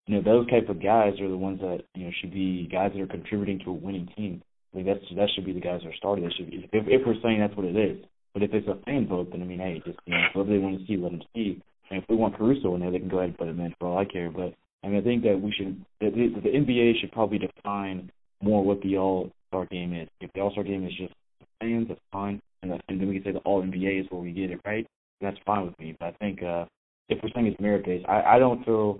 [0.07, 2.91] you know, those type of guys are the ones that, you know, should be guys
[2.93, 4.41] that are contributing to a winning team.
[4.73, 6.25] I think that's, that should be the guys that are starting.
[6.25, 8.03] That should be, if, if we're saying that's what it is.
[8.33, 10.59] But if it's a fan vote, then I mean, hey, just, you know, whatever they
[10.59, 11.61] want to see, let them see.
[11.89, 13.73] And if we want Caruso in there, they can go ahead and put him in
[13.79, 14.31] for all I care.
[14.31, 18.11] But I mean, I think that we should, the, the, the NBA should probably define
[18.41, 20.09] more what the All Star game is.
[20.19, 21.13] If the All Star game is just
[21.59, 24.21] fans, that's fine, and, the, and then we can say the All NBA is where
[24.21, 24.85] we get it right.
[25.21, 25.95] That's fine with me.
[25.99, 26.65] But I think uh,
[27.09, 28.99] if we're saying it's merit based, I, I don't feel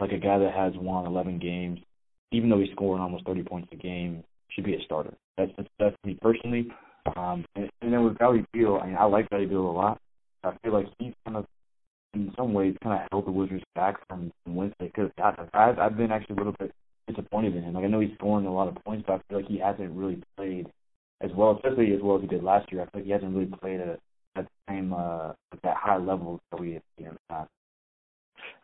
[0.00, 1.78] like a guy that has won 11 games,
[2.32, 5.14] even though he's scoring almost 30 points a game, should be a starter.
[5.38, 6.68] That's that's, that's me personally.
[7.16, 9.98] Um, and, and then with Bradley Beal, I mean, I like Bradley Beal a lot.
[10.44, 11.46] I feel like he's kind of,
[12.14, 15.48] in some ways, kind of held the Wizards back from, from have gotten.
[15.54, 16.72] I've, I've been actually a little bit
[17.08, 17.74] disappointed in him.
[17.74, 19.96] Like I know he's scoring a lot of points, but I feel like he hasn't
[19.96, 20.68] really played
[21.22, 22.82] as well, especially as well as he did last year.
[22.82, 24.00] I feel like he hasn't really played at,
[24.36, 27.50] at the same uh, at that high level that we have seen in the past.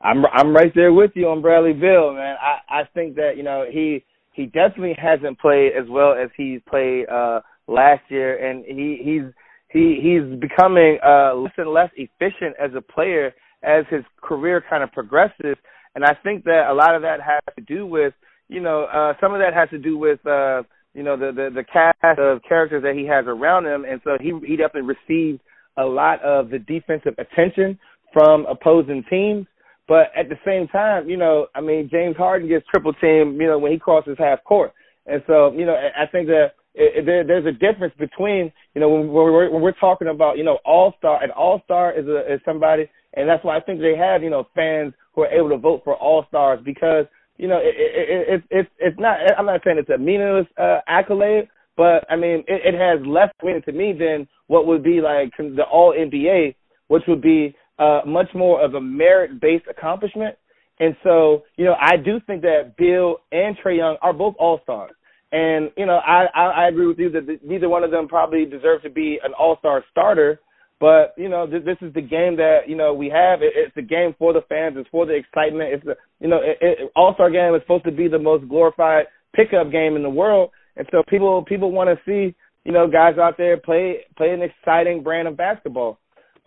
[0.01, 2.36] I'm I'm right there with you on Bradley Beal, man.
[2.40, 6.61] I I think that you know he he definitely hasn't played as well as he
[6.68, 9.32] played uh last year, and he he's
[9.70, 14.84] he he's becoming uh less and less efficient as a player as his career kind
[14.84, 15.57] of progresses,
[15.94, 18.14] and I think that a lot of that has to do with
[18.49, 20.62] you know, uh, some of that has to do with, uh,
[20.94, 23.84] you know, the, the, the cast of characters that he has around him.
[23.84, 25.40] And so he, he definitely received
[25.76, 27.78] a lot of the defensive attention
[28.12, 29.46] from opposing teams.
[29.89, 33.47] But at the same time, you know, I mean, James Harden gets triple teamed, you
[33.47, 34.72] know, when he crosses half court.
[35.07, 38.91] And so, you know, I think that it, there, there's a difference between, you know,
[38.91, 42.34] when we're, when we're talking about, you know, all star, an all star is a,
[42.34, 45.49] is somebody, and that's why I think they have, you know, fans who are able
[45.49, 47.07] to vote for all stars because
[47.39, 49.18] you know, it, it, it, it's it's not.
[49.39, 53.30] I'm not saying it's a meaningless uh, accolade, but I mean, it, it has less
[53.43, 56.57] weight to me than what would be like the All NBA,
[56.89, 60.37] which would be uh, much more of a merit-based accomplishment.
[60.81, 64.61] And so, you know, I do think that Beal and Trae Young are both All
[64.62, 64.93] Stars.
[65.31, 68.47] And you know, I, I I agree with you that neither one of them probably
[68.47, 70.41] deserves to be an All Star starter.
[70.81, 73.43] But you know, th- this is the game that you know we have.
[73.43, 74.76] It, it's a game for the fans.
[74.79, 75.74] It's for the excitement.
[75.74, 78.49] It's the you know, it, it, All Star Game is supposed to be the most
[78.49, 82.89] glorified pickup game in the world, and so people people want to see you know
[82.89, 85.99] guys out there play play an exciting brand of basketball.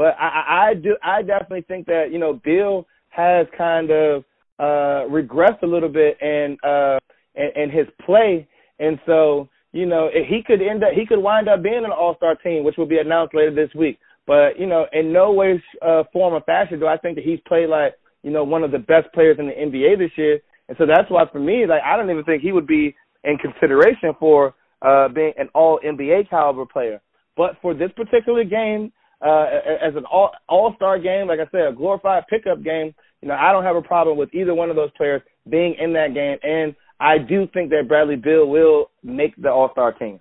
[0.02, 4.24] But I, I do I definitely think that you know Beal has kind of
[4.58, 6.98] uh regressed a little bit in uh
[7.36, 8.48] in his play,
[8.80, 12.16] and so you know he could end up he could wind up being an All
[12.16, 14.00] Star team, which will be announced later this week.
[14.26, 17.40] But you know, in no way, uh, form, or fashion do I think that he's
[17.48, 17.94] played like
[18.24, 20.40] you know one of the best players in the NBA this year.
[20.68, 23.38] And so that's why for me, like I don't even think he would be in
[23.38, 27.00] consideration for uh, being an All NBA caliber player.
[27.38, 28.92] But for this particular game,
[29.22, 29.46] uh,
[29.82, 33.36] as an All All Star game, like I said, a glorified pickup game, you know,
[33.36, 36.38] I don't have a problem with either one of those players being in that game.
[36.44, 40.20] And I do think that Bradley Beal will make the All Star team.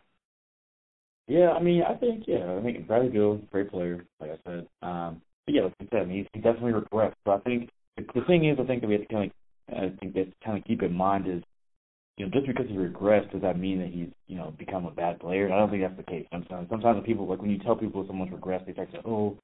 [1.29, 4.67] Yeah, I mean, I think yeah, I think Bradley Beal, great player, like I said.
[4.83, 7.15] Um, but yeah, like I said, I mean, he definitely regressed.
[7.25, 9.77] So I think the, the thing is, I think that we have to kind of,
[9.77, 11.43] I think that kind of keep in mind is,
[12.21, 14.91] you know, just because he regressed, does that mean that he's, you know, become a
[14.91, 15.51] bad player?
[15.51, 16.27] I don't think that's the case.
[16.31, 19.39] Sometimes, sometimes people like when you tell people someone's regressed, they start to oh,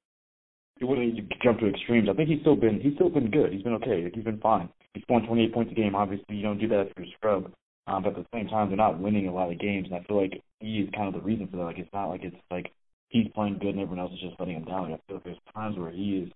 [0.79, 2.07] it wouldn't jump to extremes.
[2.07, 3.51] I think he's still been he's still been good.
[3.51, 4.03] He's been okay.
[4.03, 4.69] Like, he's been fine.
[4.93, 5.95] He's scoring 28 points a game.
[5.95, 7.51] Obviously, you don't do that if you're a scrub.
[7.87, 10.05] Um, but at the same time, they're not winning a lot of games, and I
[10.05, 11.63] feel like he is kind of the reason for that.
[11.63, 12.71] Like it's not like it's like
[13.09, 14.91] he's playing good and everyone else is just letting him down.
[14.91, 16.29] Like, I feel like there's times where he is,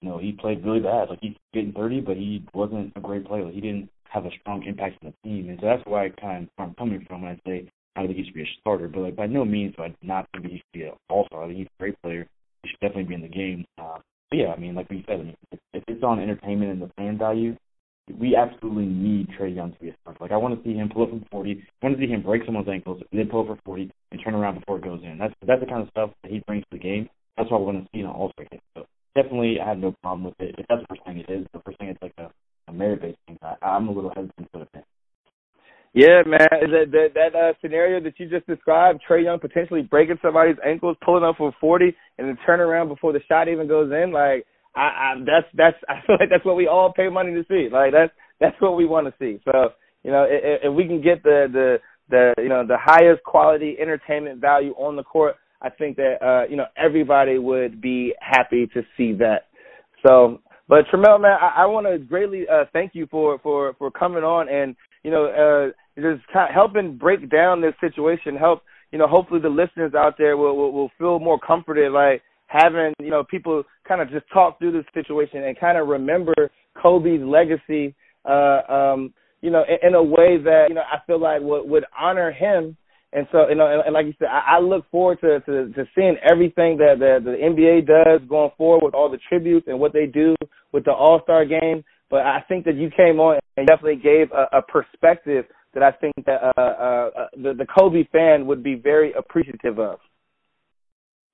[0.00, 1.08] you know, he played really bad.
[1.08, 3.44] Like he's getting 30, but he wasn't a great player.
[3.44, 6.08] Like, he didn't have a strong impact on the team, and so that's why I
[6.08, 8.42] kind of where I'm coming from when I say I don't think he should be
[8.42, 8.88] a starter.
[8.88, 11.42] But like by no means do I not think he should be an all-star.
[11.42, 12.26] I think he's a great player.
[12.62, 13.64] He should definitely be in the game.
[13.76, 13.98] Uh,
[14.30, 16.90] but yeah, I mean, like we said, I mean, if, it's on entertainment and the
[16.96, 17.56] fan value,
[18.18, 20.18] we absolutely need Trae Young to be a starter.
[20.20, 21.50] Like I want to see him pull up from 40.
[21.82, 24.20] I want to see him break someone's ankles, and then pull up for 40 and
[24.22, 25.18] turn around before it goes in.
[25.18, 27.08] That's that's the kind of stuff that he brings to the game.
[27.36, 28.60] That's what I want to see in an All-Star game.
[28.76, 30.54] So definitely, I have no problem with it.
[30.58, 32.30] If that's the first thing it is, the first thing it's like a,
[32.68, 33.38] a merit-based thing.
[33.42, 34.84] I, I'm a little hesitant for it.
[35.94, 40.18] Yeah, man, that that, that uh, scenario that you just described, Trae Young potentially breaking
[40.20, 43.92] somebody's ankles, pulling up for 40, and then turn around before the shot even goes
[43.92, 44.10] in.
[44.10, 44.44] Like
[44.74, 47.68] I, I that's that's I feel like that's what we all pay money to see.
[47.72, 49.40] Like that's that's what we want to see.
[49.44, 49.68] So
[50.02, 51.76] you know, if, if we can get the the
[52.10, 56.50] the you know the highest quality entertainment value on the court, I think that uh,
[56.50, 59.46] you know everybody would be happy to see that.
[60.06, 63.90] So, but Tramel, man, I, I want to greatly uh, thank you for for for
[63.90, 68.62] coming on and you know uh, just kind of helping break down this situation, help
[68.94, 72.94] you know, hopefully the listeners out there will will, will feel more comforted, like having
[73.00, 76.32] you know people kind of just talk through this situation and kind of remember
[76.80, 77.92] Kobe's legacy,
[78.24, 81.68] uh, um, you know, in, in a way that you know I feel like would
[81.68, 82.76] would honor him.
[83.14, 85.72] And so, you know, and, and like you said, I, I look forward to, to
[85.72, 89.78] to seeing everything that the, the NBA does going forward with all the tributes and
[89.78, 90.34] what they do
[90.72, 91.84] with the All Star Game.
[92.10, 95.44] But I think that you came on and definitely gave a, a perspective
[95.74, 99.78] that I think that uh, uh, uh, the the Kobe fan would be very appreciative
[99.78, 100.00] of.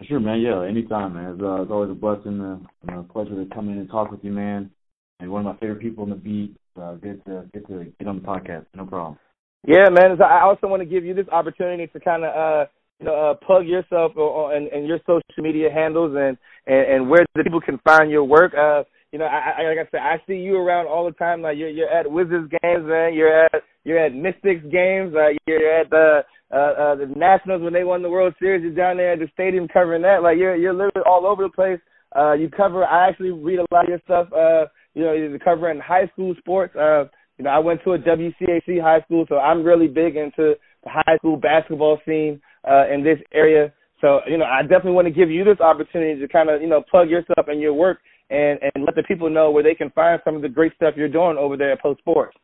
[0.06, 0.40] Sure, man.
[0.40, 1.32] Yeah, anytime, man.
[1.32, 4.20] It's, uh, it's always a blessing, and a pleasure to come in and talk with
[4.22, 4.70] you, man.
[5.18, 6.56] And one of my favorite people on the beat.
[6.80, 8.66] Uh, good to get to get on the podcast.
[8.74, 9.18] No problem.
[9.66, 10.20] Yeah, man.
[10.22, 13.34] I also want to give you this opportunity to kind of uh, you know uh,
[13.44, 17.78] plug yourself and, and your social media handles and, and and where the people can
[17.84, 18.52] find your work.
[18.54, 21.42] Uh, you know, I, I like I said, I see you around all the time.
[21.42, 23.12] Like you're you're at Wizards games, man.
[23.14, 25.14] You're at you're at Mystics games.
[25.14, 26.20] Uh, you're at the
[26.52, 28.62] uh, uh, the Nationals when they won the World Series.
[28.62, 30.22] You're down there at the stadium covering that.
[30.22, 31.80] Like you're you're literally all over the place.
[32.16, 32.84] Uh, you cover.
[32.84, 34.32] I actually read a lot of your stuff.
[34.32, 36.74] Uh, you know, you're covering high school sports.
[36.74, 37.04] Uh,
[37.41, 40.91] you know, I went to a WCAC high school, so I'm really big into the
[40.91, 42.38] high school basketball scene
[42.70, 43.72] uh, in this area.
[44.03, 46.68] So, you know, I definitely want to give you this opportunity to kind of, you
[46.68, 49.88] know, plug yourself and your work and and let the people know where they can
[49.93, 52.36] find some of the great stuff you're doing over there at Post Sports.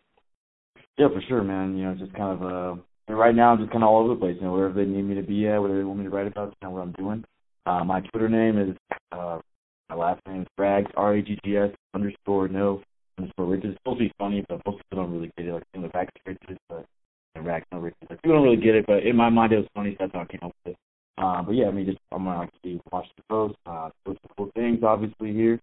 [0.96, 1.76] Yeah, for sure, man.
[1.76, 2.80] You know, just kind of
[3.10, 4.36] uh right now I'm just kind of all over the place.
[4.40, 6.26] You know, wherever they need me to be at, whatever they want me to write
[6.26, 7.22] about, kind of what I'm doing.
[7.66, 8.76] Uh, my Twitter name is
[9.12, 9.40] uh
[9.90, 12.80] my last name is Raggs R A G G S underscore no
[13.18, 13.74] underscore Richards.
[13.74, 15.52] It's supposed to be funny, but most people don't really get it.
[15.54, 16.86] Like in the back Richards, but
[17.34, 18.06] and Rags no Richards.
[18.08, 20.12] Like, people don't really get it, but in my mind it was funny, so that's
[20.12, 20.78] how I came up with it.
[21.18, 24.34] Uh, but yeah, I mean, just I'm gonna to watch the post, uh, post some
[24.36, 25.60] cool things, obviously here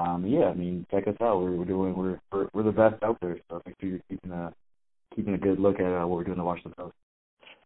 [0.00, 1.40] um, yeah, I mean, check us out.
[1.40, 3.38] We're, we're doing we're, we're we're the best out there.
[3.50, 4.52] So make sure you're keeping a
[5.14, 6.94] keeping a good look at uh, what we're doing to Washington Post.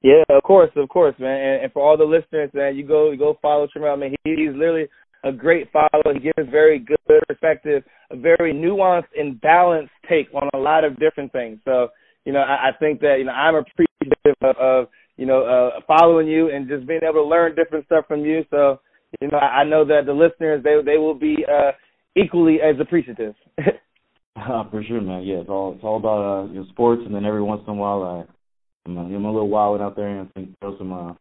[0.03, 1.41] Yeah, of course, of course, man.
[1.41, 3.99] And, and for all the listeners, man, you go you go follow Tramel.
[3.99, 4.89] Man, he, he's literally
[5.25, 6.13] a great follow.
[6.13, 10.99] He gives very good perspective, a very nuanced and balanced take on a lot of
[10.99, 11.59] different things.
[11.65, 11.89] So,
[12.25, 15.81] you know, I, I think that you know I'm appreciative of, of you know uh,
[15.87, 18.45] following you and just being able to learn different stuff from you.
[18.51, 18.81] So,
[19.21, 21.73] you know, I, I know that the listeners they they will be uh,
[22.15, 23.35] equally as appreciative.
[24.37, 25.23] uh, for sure, man.
[25.23, 27.73] Yeah, it's all it's all about uh, you know, sports, and then every once in
[27.73, 28.35] a while, I
[28.87, 31.15] I'm, I'm a little wild out there and I think throw some uh,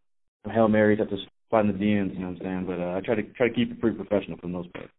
[0.43, 1.18] some hail marys at the
[1.54, 2.18] find the DMs.
[2.18, 2.66] You know what I'm saying?
[2.66, 4.89] But uh, I try to try to keep it pretty professional for the most part.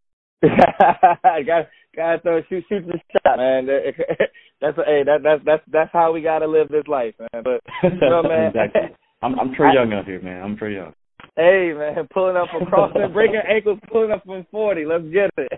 [1.45, 3.67] got gotta shoot shoot the shot, man.
[4.61, 7.43] That's hey, that that's that's that's how we gotta live this life, man.
[7.43, 8.49] But you know, man.
[8.55, 8.97] exactly.
[9.21, 10.43] I'm I'm Trae Young out here, man.
[10.43, 10.95] I'm Trae Young.
[11.37, 14.87] Hey man, pulling up from crossing, breaking ankles, pulling up from forty.
[14.87, 15.53] Let's get it.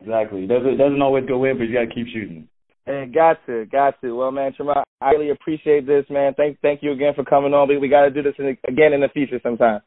[0.00, 0.44] exactly.
[0.44, 2.48] It doesn't doesn't always go in, but you gotta keep shooting.
[2.86, 4.16] Hey, got to, got to.
[4.16, 6.34] Well, man, Tramel, I really appreciate this, man.
[6.36, 7.68] Thank, thank you again for coming on.
[7.68, 9.80] We, we got to do this in, again in the future sometime.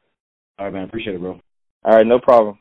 [0.59, 0.83] All right, man.
[0.83, 1.39] Appreciate it, bro.
[1.83, 2.59] All right, no problem.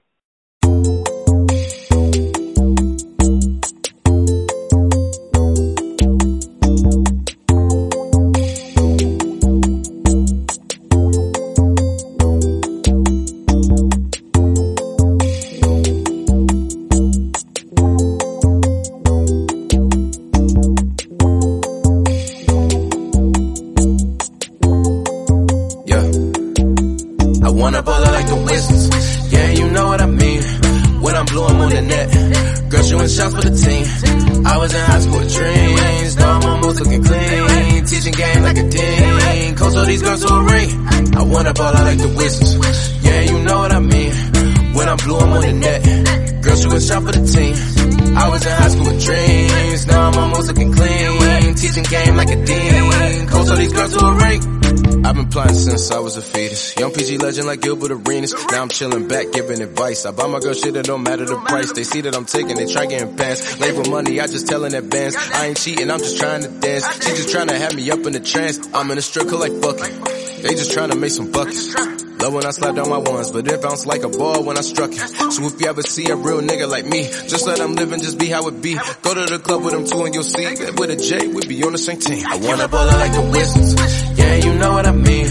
[57.53, 58.35] Like Gilbert Arenas.
[58.51, 60.07] Now I'm chilling back, giving advice.
[60.07, 61.71] I buy my girl shit, it don't matter the price.
[61.73, 63.61] They see that I'm taking, they try getting pants.
[63.61, 65.17] Labor money, I just tell in advance.
[65.17, 66.87] I ain't cheating, I'm just trying to dance.
[67.05, 68.59] She just trying to have me up in the trance.
[68.73, 70.43] I'm in a strip club like fuck it.
[70.43, 71.75] They just trying to make some buckets.
[71.75, 74.63] Love when I slap down my ones, but it bounced like a ball when I
[74.63, 74.99] struck it.
[75.33, 78.03] So if you ever see a real nigga like me, just let them live and
[78.03, 78.75] just be how it be.
[79.03, 81.63] Go to the club with them two and you'll see with a J, we be
[81.65, 82.25] on the same team.
[82.27, 84.19] I wanna ball like the Wizards.
[84.19, 85.22] Yeah, you know what I mean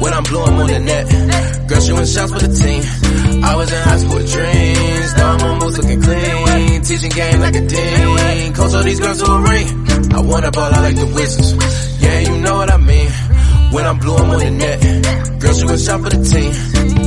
[0.00, 1.04] when I'm blowing on the net.
[1.68, 2.82] Girl shooting shots for the team.
[3.44, 5.16] I was in high school with dreams.
[5.16, 6.82] Now I'm almost looking clean.
[6.82, 8.54] Teaching game like a dean.
[8.54, 9.68] Coach all these girls to a ring.
[10.12, 12.02] I wanna ball out like the Wizards.
[12.02, 13.10] Yeah, you know what I mean.
[13.72, 15.40] When I'm blue, I'm on the net.
[15.40, 16.52] Girl shooting shots for the team.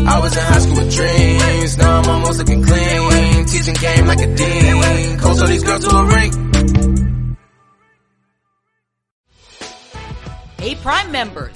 [0.07, 1.77] I was in high school with dreams.
[1.77, 3.45] Now I'm almost looking clean.
[3.45, 5.19] Teaching game like a dean.
[5.19, 6.31] Coach all these girls to a ring.
[10.59, 11.55] Hey Prime members,